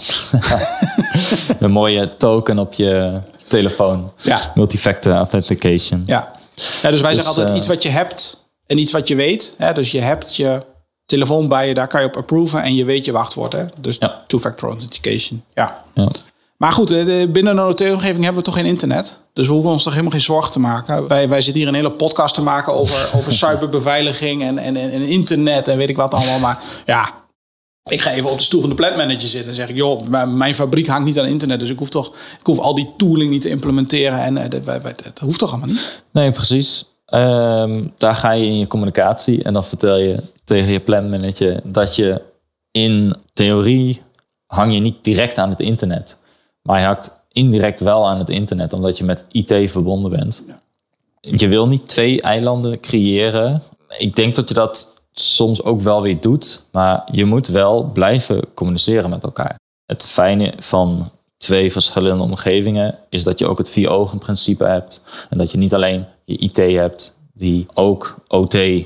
een 1.58 1.70
mooie 1.70 2.16
token 2.16 2.58
op 2.58 2.72
je 2.72 3.20
telefoon. 3.46 4.12
Ja. 4.16 4.52
Multifactor 4.54 5.12
authentication. 5.12 6.02
Ja, 6.06 6.32
ja 6.82 6.90
dus 6.90 7.00
wij 7.00 7.12
zeggen 7.14 7.30
altijd 7.30 7.50
eh, 7.50 7.56
iets 7.56 7.66
wat 7.66 7.82
je 7.82 7.88
hebt 7.88 8.48
en 8.66 8.78
iets 8.78 8.92
wat 8.92 9.08
je 9.08 9.14
weet. 9.14 9.54
Hè? 9.58 9.72
Dus 9.72 9.90
je 9.90 10.00
hebt 10.00 10.36
je 10.36 10.62
telefoon 11.06 11.48
bij 11.48 11.68
je, 11.68 11.74
daar 11.74 11.86
kan 11.88 12.00
je 12.00 12.06
op 12.06 12.16
approven 12.16 12.62
en 12.62 12.74
je 12.74 12.84
weet 12.84 13.04
je 13.04 13.12
wachtwoord. 13.12 13.52
Hè? 13.52 13.64
Dus 13.80 13.96
Ja. 13.98 14.22
two-factor 14.26 14.68
authentication. 14.68 15.44
Ja. 15.54 15.84
Ja. 15.94 16.08
Maar 16.56 16.72
goed, 16.72 16.90
eh, 16.90 17.04
de- 17.06 17.28
binnen 17.32 17.58
een 17.58 17.64
OT-omgeving 17.64 18.24
hebben 18.24 18.34
we 18.34 18.42
toch 18.42 18.54
geen 18.54 18.66
internet. 18.66 19.16
Dus 19.32 19.46
we 19.46 19.52
hoeven 19.52 19.70
ons 19.70 19.82
toch 19.82 19.92
helemaal 19.92 20.12
geen 20.12 20.20
zorgen 20.20 20.52
te 20.52 20.60
maken. 20.60 21.06
Wij, 21.08 21.28
wij 21.28 21.40
zitten 21.40 21.60
hier 21.62 21.68
een 21.70 21.76
hele 21.76 21.90
podcast 21.92 22.34
te 22.34 22.42
maken 22.42 22.72
over, 22.74 23.10
over 23.16 23.32
cyberbeveiliging 23.42 24.42
en, 24.42 24.58
en, 24.58 24.76
en 24.76 24.92
internet 25.02 25.68
en 25.68 25.76
weet 25.76 25.88
ik 25.88 25.96
wat 25.96 26.14
allemaal. 26.14 26.38
Maar 26.38 26.58
ja, 26.86 27.08
ik 27.88 28.00
ga 28.00 28.10
even 28.12 28.30
op 28.30 28.38
de 28.38 28.44
stoel 28.44 28.60
van 28.60 28.70
de 28.70 28.76
plantmanager 28.76 29.28
zitten 29.28 29.48
en 29.48 29.54
zeg 29.54 29.68
ik... 29.68 29.76
joh, 29.76 30.26
mijn 30.26 30.54
fabriek 30.54 30.86
hangt 30.86 31.06
niet 31.06 31.18
aan 31.18 31.26
internet, 31.26 31.60
dus 31.60 31.70
ik 31.70 31.78
hoef, 31.78 31.88
toch, 31.90 32.06
ik 32.40 32.46
hoef 32.46 32.58
al 32.58 32.74
die 32.74 32.90
tooling 32.96 33.30
niet 33.30 33.42
te 33.42 33.48
implementeren. 33.48 34.22
En 34.22 34.36
eh, 34.36 34.50
dat, 34.50 34.64
wij- 34.64 34.82
wij- 34.82 34.94
dat 35.04 35.18
hoeft 35.18 35.38
toch 35.38 35.50
allemaal 35.50 35.68
niet? 35.68 36.02
Nee, 36.10 36.30
precies. 36.32 36.84
Ehm, 37.06 37.84
daar 37.96 38.14
ga 38.14 38.30
je 38.30 38.46
in 38.46 38.58
je 38.58 38.66
communicatie 38.66 39.42
en 39.42 39.52
dan 39.52 39.64
vertel 39.64 39.96
je 39.96 40.16
tegen 40.44 40.72
je 40.72 40.80
planmanager 40.80 41.60
dat 41.64 41.96
je 41.96 42.22
in 42.70 43.14
theorie 43.32 44.00
hang 44.46 44.74
je 44.74 44.80
niet 44.80 45.04
direct 45.04 45.38
aan 45.38 45.50
het 45.50 45.60
internet. 45.60 46.18
Maar 46.62 46.80
je 46.80 46.86
hangt 46.86 47.10
indirect 47.32 47.80
wel 47.80 48.08
aan 48.08 48.18
het 48.18 48.30
internet, 48.30 48.72
omdat 48.72 48.98
je 48.98 49.04
met 49.04 49.24
IT 49.30 49.70
verbonden 49.70 50.10
bent. 50.10 50.42
Je 51.20 51.48
wil 51.48 51.68
niet 51.68 51.88
twee 51.88 52.20
eilanden 52.22 52.80
creëren. 52.80 53.62
Ik 53.98 54.16
denk 54.16 54.34
dat 54.34 54.48
je 54.48 54.54
dat 54.54 54.94
soms 55.20 55.62
ook 55.62 55.80
wel 55.80 56.02
weer 56.02 56.20
doet, 56.20 56.62
maar 56.70 57.08
je 57.12 57.24
moet 57.24 57.46
wel 57.46 57.84
blijven 57.84 58.44
communiceren 58.54 59.10
met 59.10 59.22
elkaar. 59.22 59.58
Het 59.86 60.04
fijne 60.04 60.52
van 60.58 61.10
twee 61.36 61.72
verschillende 61.72 62.22
omgevingen 62.22 62.98
is 63.08 63.24
dat 63.24 63.38
je 63.38 63.46
ook 63.46 63.58
het 63.58 63.70
vier 63.70 63.90
ogen 63.90 64.18
principe 64.18 64.64
hebt. 64.64 65.02
En 65.30 65.38
dat 65.38 65.50
je 65.50 65.58
niet 65.58 65.74
alleen 65.74 66.04
je 66.24 66.36
IT 66.36 66.56
hebt 66.56 67.16
die 67.32 67.66
ook 67.74 68.16
OT 68.28 68.54
eh, 68.54 68.84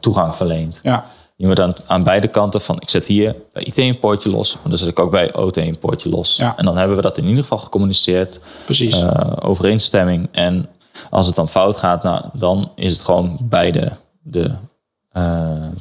toegang 0.00 0.36
verleent. 0.36 0.80
Ja. 0.82 1.06
Je 1.36 1.46
moet 1.46 1.60
aan, 1.60 1.74
aan 1.86 2.02
beide 2.02 2.28
kanten 2.28 2.60
van, 2.60 2.76
ik 2.80 2.90
zet 2.90 3.06
hier 3.06 3.36
bij 3.52 3.62
IT 3.62 3.78
een 3.78 3.98
poortje 3.98 4.30
los, 4.30 4.54
maar 4.54 4.68
dan 4.68 4.78
zet 4.78 4.88
ik 4.88 4.98
ook 4.98 5.10
bij 5.10 5.34
OT 5.34 5.56
een 5.56 5.78
poortje 5.78 6.08
los. 6.08 6.36
Ja. 6.36 6.56
En 6.56 6.64
dan 6.64 6.76
hebben 6.76 6.96
we 6.96 7.02
dat 7.02 7.18
in 7.18 7.24
ieder 7.24 7.42
geval 7.42 7.58
gecommuniceerd, 7.58 8.40
Precies. 8.64 9.02
eh, 9.02 9.32
overeenstemming. 9.40 10.28
En 10.32 10.68
als 11.10 11.26
het 11.26 11.36
dan 11.36 11.48
fout 11.48 11.76
gaat, 11.76 12.02
nou, 12.02 12.24
dan 12.32 12.70
is 12.74 12.92
het 12.92 13.02
gewoon 13.02 13.38
beide 13.42 13.92
de, 14.22 14.50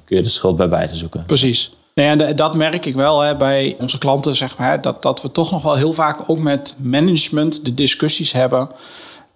kun 0.05 0.17
je 0.17 0.21
de 0.21 0.29
schuld 0.29 0.55
bij 0.55 0.69
beide 0.69 0.95
zoeken. 0.95 1.25
Precies. 1.25 1.75
Nee, 1.95 2.07
en 2.07 2.35
dat 2.35 2.55
merk 2.55 2.85
ik 2.85 2.95
wel 2.95 3.21
hè, 3.21 3.37
bij 3.37 3.75
onze 3.79 3.97
klanten, 3.97 4.35
zeg 4.35 4.57
maar, 4.57 4.81
dat, 4.81 5.01
dat 5.01 5.21
we 5.21 5.31
toch 5.31 5.51
nog 5.51 5.61
wel 5.61 5.75
heel 5.75 5.93
vaak 5.93 6.29
ook 6.29 6.39
met 6.39 6.75
management 6.77 7.65
de 7.65 7.73
discussies 7.73 8.31
hebben 8.31 8.69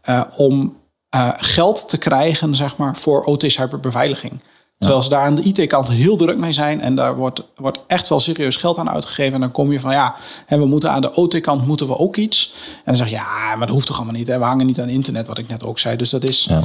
eh, 0.02 0.22
om 0.36 0.78
eh, 1.10 1.30
geld 1.38 1.90
te 1.90 1.98
krijgen, 1.98 2.56
zeg 2.56 2.78
maar, 2.78 2.96
voor 2.96 3.24
OT-cyberbeveiliging. 3.24 4.42
Terwijl 4.78 5.02
ze 5.02 5.10
daar 5.10 5.26
aan 5.26 5.36
de 5.36 5.42
IT-kant 5.42 5.90
heel 5.90 6.18
druk 6.18 6.38
mee 6.38 6.54
zijn 6.54 6.82
en 6.82 6.96
daar 6.96 7.16
wordt, 7.16 7.44
wordt 7.56 7.80
echt 7.88 8.10
wel 8.10 8.20
serieus 8.20 8.56
geld 8.56 8.78
aan 8.78 8.90
uitgegeven. 8.90 9.34
En 9.34 9.40
dan 9.40 9.52
kom 9.52 9.72
je 9.72 9.80
van 9.80 9.92
ja, 9.92 10.16
en 10.46 10.60
we 10.60 10.66
moeten 10.66 10.92
aan 10.92 11.02
de 11.02 11.14
OT-kant 11.14 11.68
moeten 11.68 11.88
we 11.88 11.98
ook 11.98 12.16
iets. 12.16 12.54
En 12.76 12.82
dan 12.86 12.98
zeg 12.98 13.10
je 13.10 13.16
ja, 13.16 13.56
maar 13.56 13.66
dat 13.66 13.70
hoeft 13.70 13.88
toch 13.88 13.96
allemaal 13.96 14.16
niet. 14.16 14.28
Hè? 14.28 14.38
We 14.38 14.44
hangen 14.44 14.66
niet 14.66 14.80
aan 14.80 14.90
internet, 14.90 15.28
wat 15.28 15.38
ik 15.38 15.48
net 15.48 15.66
ook 15.66 15.80
zei. 15.80 15.96
Dus 15.96 16.10
dat 16.10 16.24
is, 16.24 16.44
Ja. 16.50 16.64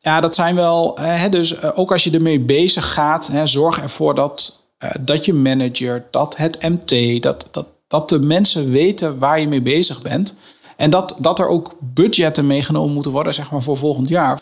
Ja, 0.00 0.20
dat 0.20 0.34
zijn 0.34 0.54
wel. 0.54 0.96
eh, 0.96 1.20
Hè, 1.20 1.28
dus 1.28 1.54
eh, 1.54 1.70
ook 1.78 1.92
als 1.92 2.04
je 2.04 2.10
ermee 2.10 2.40
bezig 2.40 2.92
gaat, 2.92 3.26
hè, 3.26 3.46
zorg 3.46 3.80
ervoor 3.82 4.14
dat, 4.14 4.64
eh, 4.78 4.90
dat 5.00 5.24
je 5.24 5.34
manager, 5.34 6.06
dat 6.10 6.36
het 6.36 6.62
MT, 6.68 7.22
dat, 7.22 7.48
dat, 7.50 7.66
dat 7.86 8.08
de 8.08 8.18
mensen 8.18 8.70
weten 8.70 9.18
waar 9.18 9.40
je 9.40 9.48
mee 9.48 9.62
bezig 9.62 10.02
bent. 10.02 10.34
En 10.76 10.90
dat, 10.90 11.16
dat 11.18 11.38
er 11.38 11.46
ook 11.48 11.74
budgetten 11.80 12.46
meegenomen 12.46 12.94
moeten 12.94 13.12
worden, 13.12 13.34
zeg 13.34 13.50
maar, 13.50 13.62
voor 13.62 13.76
volgend 13.76 14.08
jaar. 14.08 14.40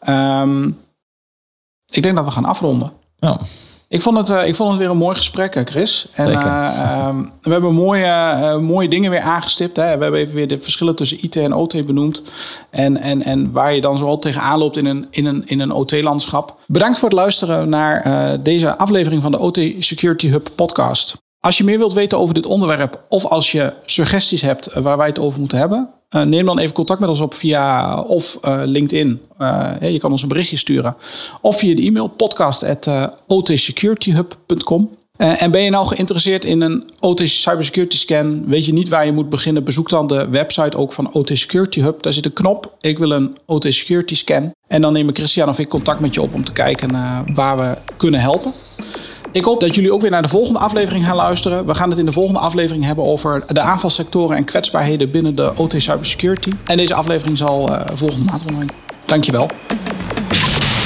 Ehm, 0.00 0.66
ik 1.90 2.02
denk 2.02 2.14
dat 2.14 2.24
we 2.24 2.30
gaan 2.30 2.44
afronden. 2.44 2.92
Ja. 3.16 3.40
Ik 3.92 4.02
vond, 4.02 4.16
het, 4.16 4.30
eh, 4.30 4.46
ik 4.46 4.54
vond 4.56 4.70
het 4.70 4.78
weer 4.78 4.90
een 4.90 4.96
mooi 4.96 5.16
gesprek, 5.16 5.62
Chris. 5.64 6.06
En, 6.12 6.26
Zeker. 6.26 6.46
eh, 6.46 6.80
ehm, 6.80 7.22
we 7.42 7.50
hebben 7.50 7.74
mooie, 7.74 8.04
eh, 8.04 8.58
mooie 8.58 8.88
dingen 8.88 9.10
weer 9.10 9.20
aangestipt. 9.20 9.76
Hè. 9.76 9.82
We 9.96 10.02
hebben 10.02 10.20
even 10.20 10.34
weer 10.34 10.48
de 10.48 10.58
verschillen 10.58 10.96
tussen 10.96 11.24
IT 11.24 11.36
en 11.36 11.52
OT 11.52 11.86
benoemd. 11.86 12.22
En, 12.70 12.96
en, 12.96 13.22
en 13.22 13.52
waar 13.52 13.74
je 13.74 13.80
dan 13.80 13.98
zoal 13.98 14.18
tegenaan 14.18 14.58
loopt 14.58 14.76
in 14.76 14.86
een, 14.86 15.06
in 15.10 15.26
een, 15.26 15.46
in 15.46 15.60
een 15.60 15.72
OT-landschap. 15.72 16.56
Bedankt 16.66 16.98
voor 16.98 17.08
het 17.08 17.18
luisteren 17.18 17.68
naar 17.68 18.38
deze 18.42 18.78
aflevering 18.78 19.22
van 19.22 19.30
de 19.30 19.38
OT 19.38 19.58
Security 19.78 20.28
Hub 20.28 20.48
podcast. 20.54 21.16
Als 21.40 21.58
je 21.58 21.64
meer 21.64 21.78
wilt 21.78 21.92
weten 21.92 22.18
over 22.18 22.34
dit 22.34 22.46
onderwerp 22.46 23.04
of 23.08 23.24
als 23.24 23.52
je 23.52 23.72
suggesties 23.84 24.42
hebt 24.42 24.72
waar 24.72 24.96
wij 24.96 25.06
het 25.06 25.18
over 25.18 25.38
moeten 25.38 25.58
hebben, 25.58 25.88
eh, 26.10 26.22
neem 26.22 26.44
dan 26.44 26.58
even 26.58 26.74
contact 26.74 27.00
met 27.00 27.08
ons 27.08 27.20
op 27.20 27.34
via 27.34 28.00
of 28.00 28.38
eh, 28.40 28.60
LinkedIn. 28.64 29.20
Eh, 29.38 29.72
je 29.80 29.98
kan 29.98 30.10
ons 30.10 30.22
een 30.22 30.28
berichtje 30.28 30.56
sturen. 30.56 30.96
Of 31.40 31.58
via 31.58 31.74
de 31.74 31.82
e-mail 31.82 32.08
podcast@otsecurityhub.com. 32.08 34.90
En 35.16 35.50
ben 35.50 35.62
je 35.62 35.70
nou 35.70 35.86
geïnteresseerd 35.86 36.44
in 36.44 36.60
een 36.60 36.84
OT 37.00 37.20
Cybersecurity 37.24 37.96
Scan? 37.96 38.46
Weet 38.46 38.66
je 38.66 38.72
niet 38.72 38.88
waar 38.88 39.06
je 39.06 39.12
moet 39.12 39.28
beginnen? 39.28 39.64
Bezoek 39.64 39.88
dan 39.88 40.06
de 40.06 40.28
website 40.28 40.76
ook 40.76 40.92
van 40.92 41.12
OT 41.12 41.30
Security 41.32 41.80
Hub. 41.80 42.02
Daar 42.02 42.12
zit 42.12 42.24
een 42.24 42.32
knop. 42.32 42.76
Ik 42.80 42.98
wil 42.98 43.10
een 43.10 43.36
OT 43.46 43.66
Security 43.68 44.14
Scan. 44.14 44.54
En 44.66 44.82
dan 44.82 44.92
nemen 44.92 45.14
Christian 45.14 45.48
of 45.48 45.58
ik 45.58 45.68
contact 45.68 46.00
met 46.00 46.14
je 46.14 46.22
op 46.22 46.34
om 46.34 46.44
te 46.44 46.52
kijken 46.52 46.90
waar 47.34 47.56
we 47.56 47.78
kunnen 47.96 48.20
helpen. 48.20 48.52
Ik 49.32 49.44
hoop 49.44 49.60
dat 49.60 49.74
jullie 49.74 49.92
ook 49.92 50.00
weer 50.00 50.10
naar 50.10 50.22
de 50.22 50.28
volgende 50.28 50.58
aflevering 50.58 51.04
gaan 51.04 51.16
luisteren. 51.16 51.66
We 51.66 51.74
gaan 51.74 51.90
het 51.90 51.98
in 51.98 52.04
de 52.04 52.12
volgende 52.12 52.40
aflevering 52.40 52.84
hebben 52.84 53.04
over 53.04 53.44
de 53.46 53.60
aanvalsectoren 53.60 54.36
en 54.36 54.44
kwetsbaarheden 54.44 55.10
binnen 55.10 55.34
de 55.34 55.52
OT 55.56 55.74
Cybersecurity. 55.76 56.50
En 56.64 56.76
deze 56.76 56.94
aflevering 56.94 57.38
zal 57.38 57.70
uh, 57.70 57.80
volgende 57.94 58.24
maand 58.24 58.44
online. 58.44 58.70
Dankjewel. 59.04 59.50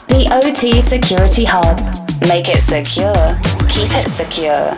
The 0.07 0.41
OT 0.43 0.83
Security 0.89 1.45
Hub. 1.45 1.79
Make 2.19 2.51
it 2.51 2.63
secure. 2.69 3.35
Keep 3.67 3.91
it 4.05 4.11
secure. 4.15 4.73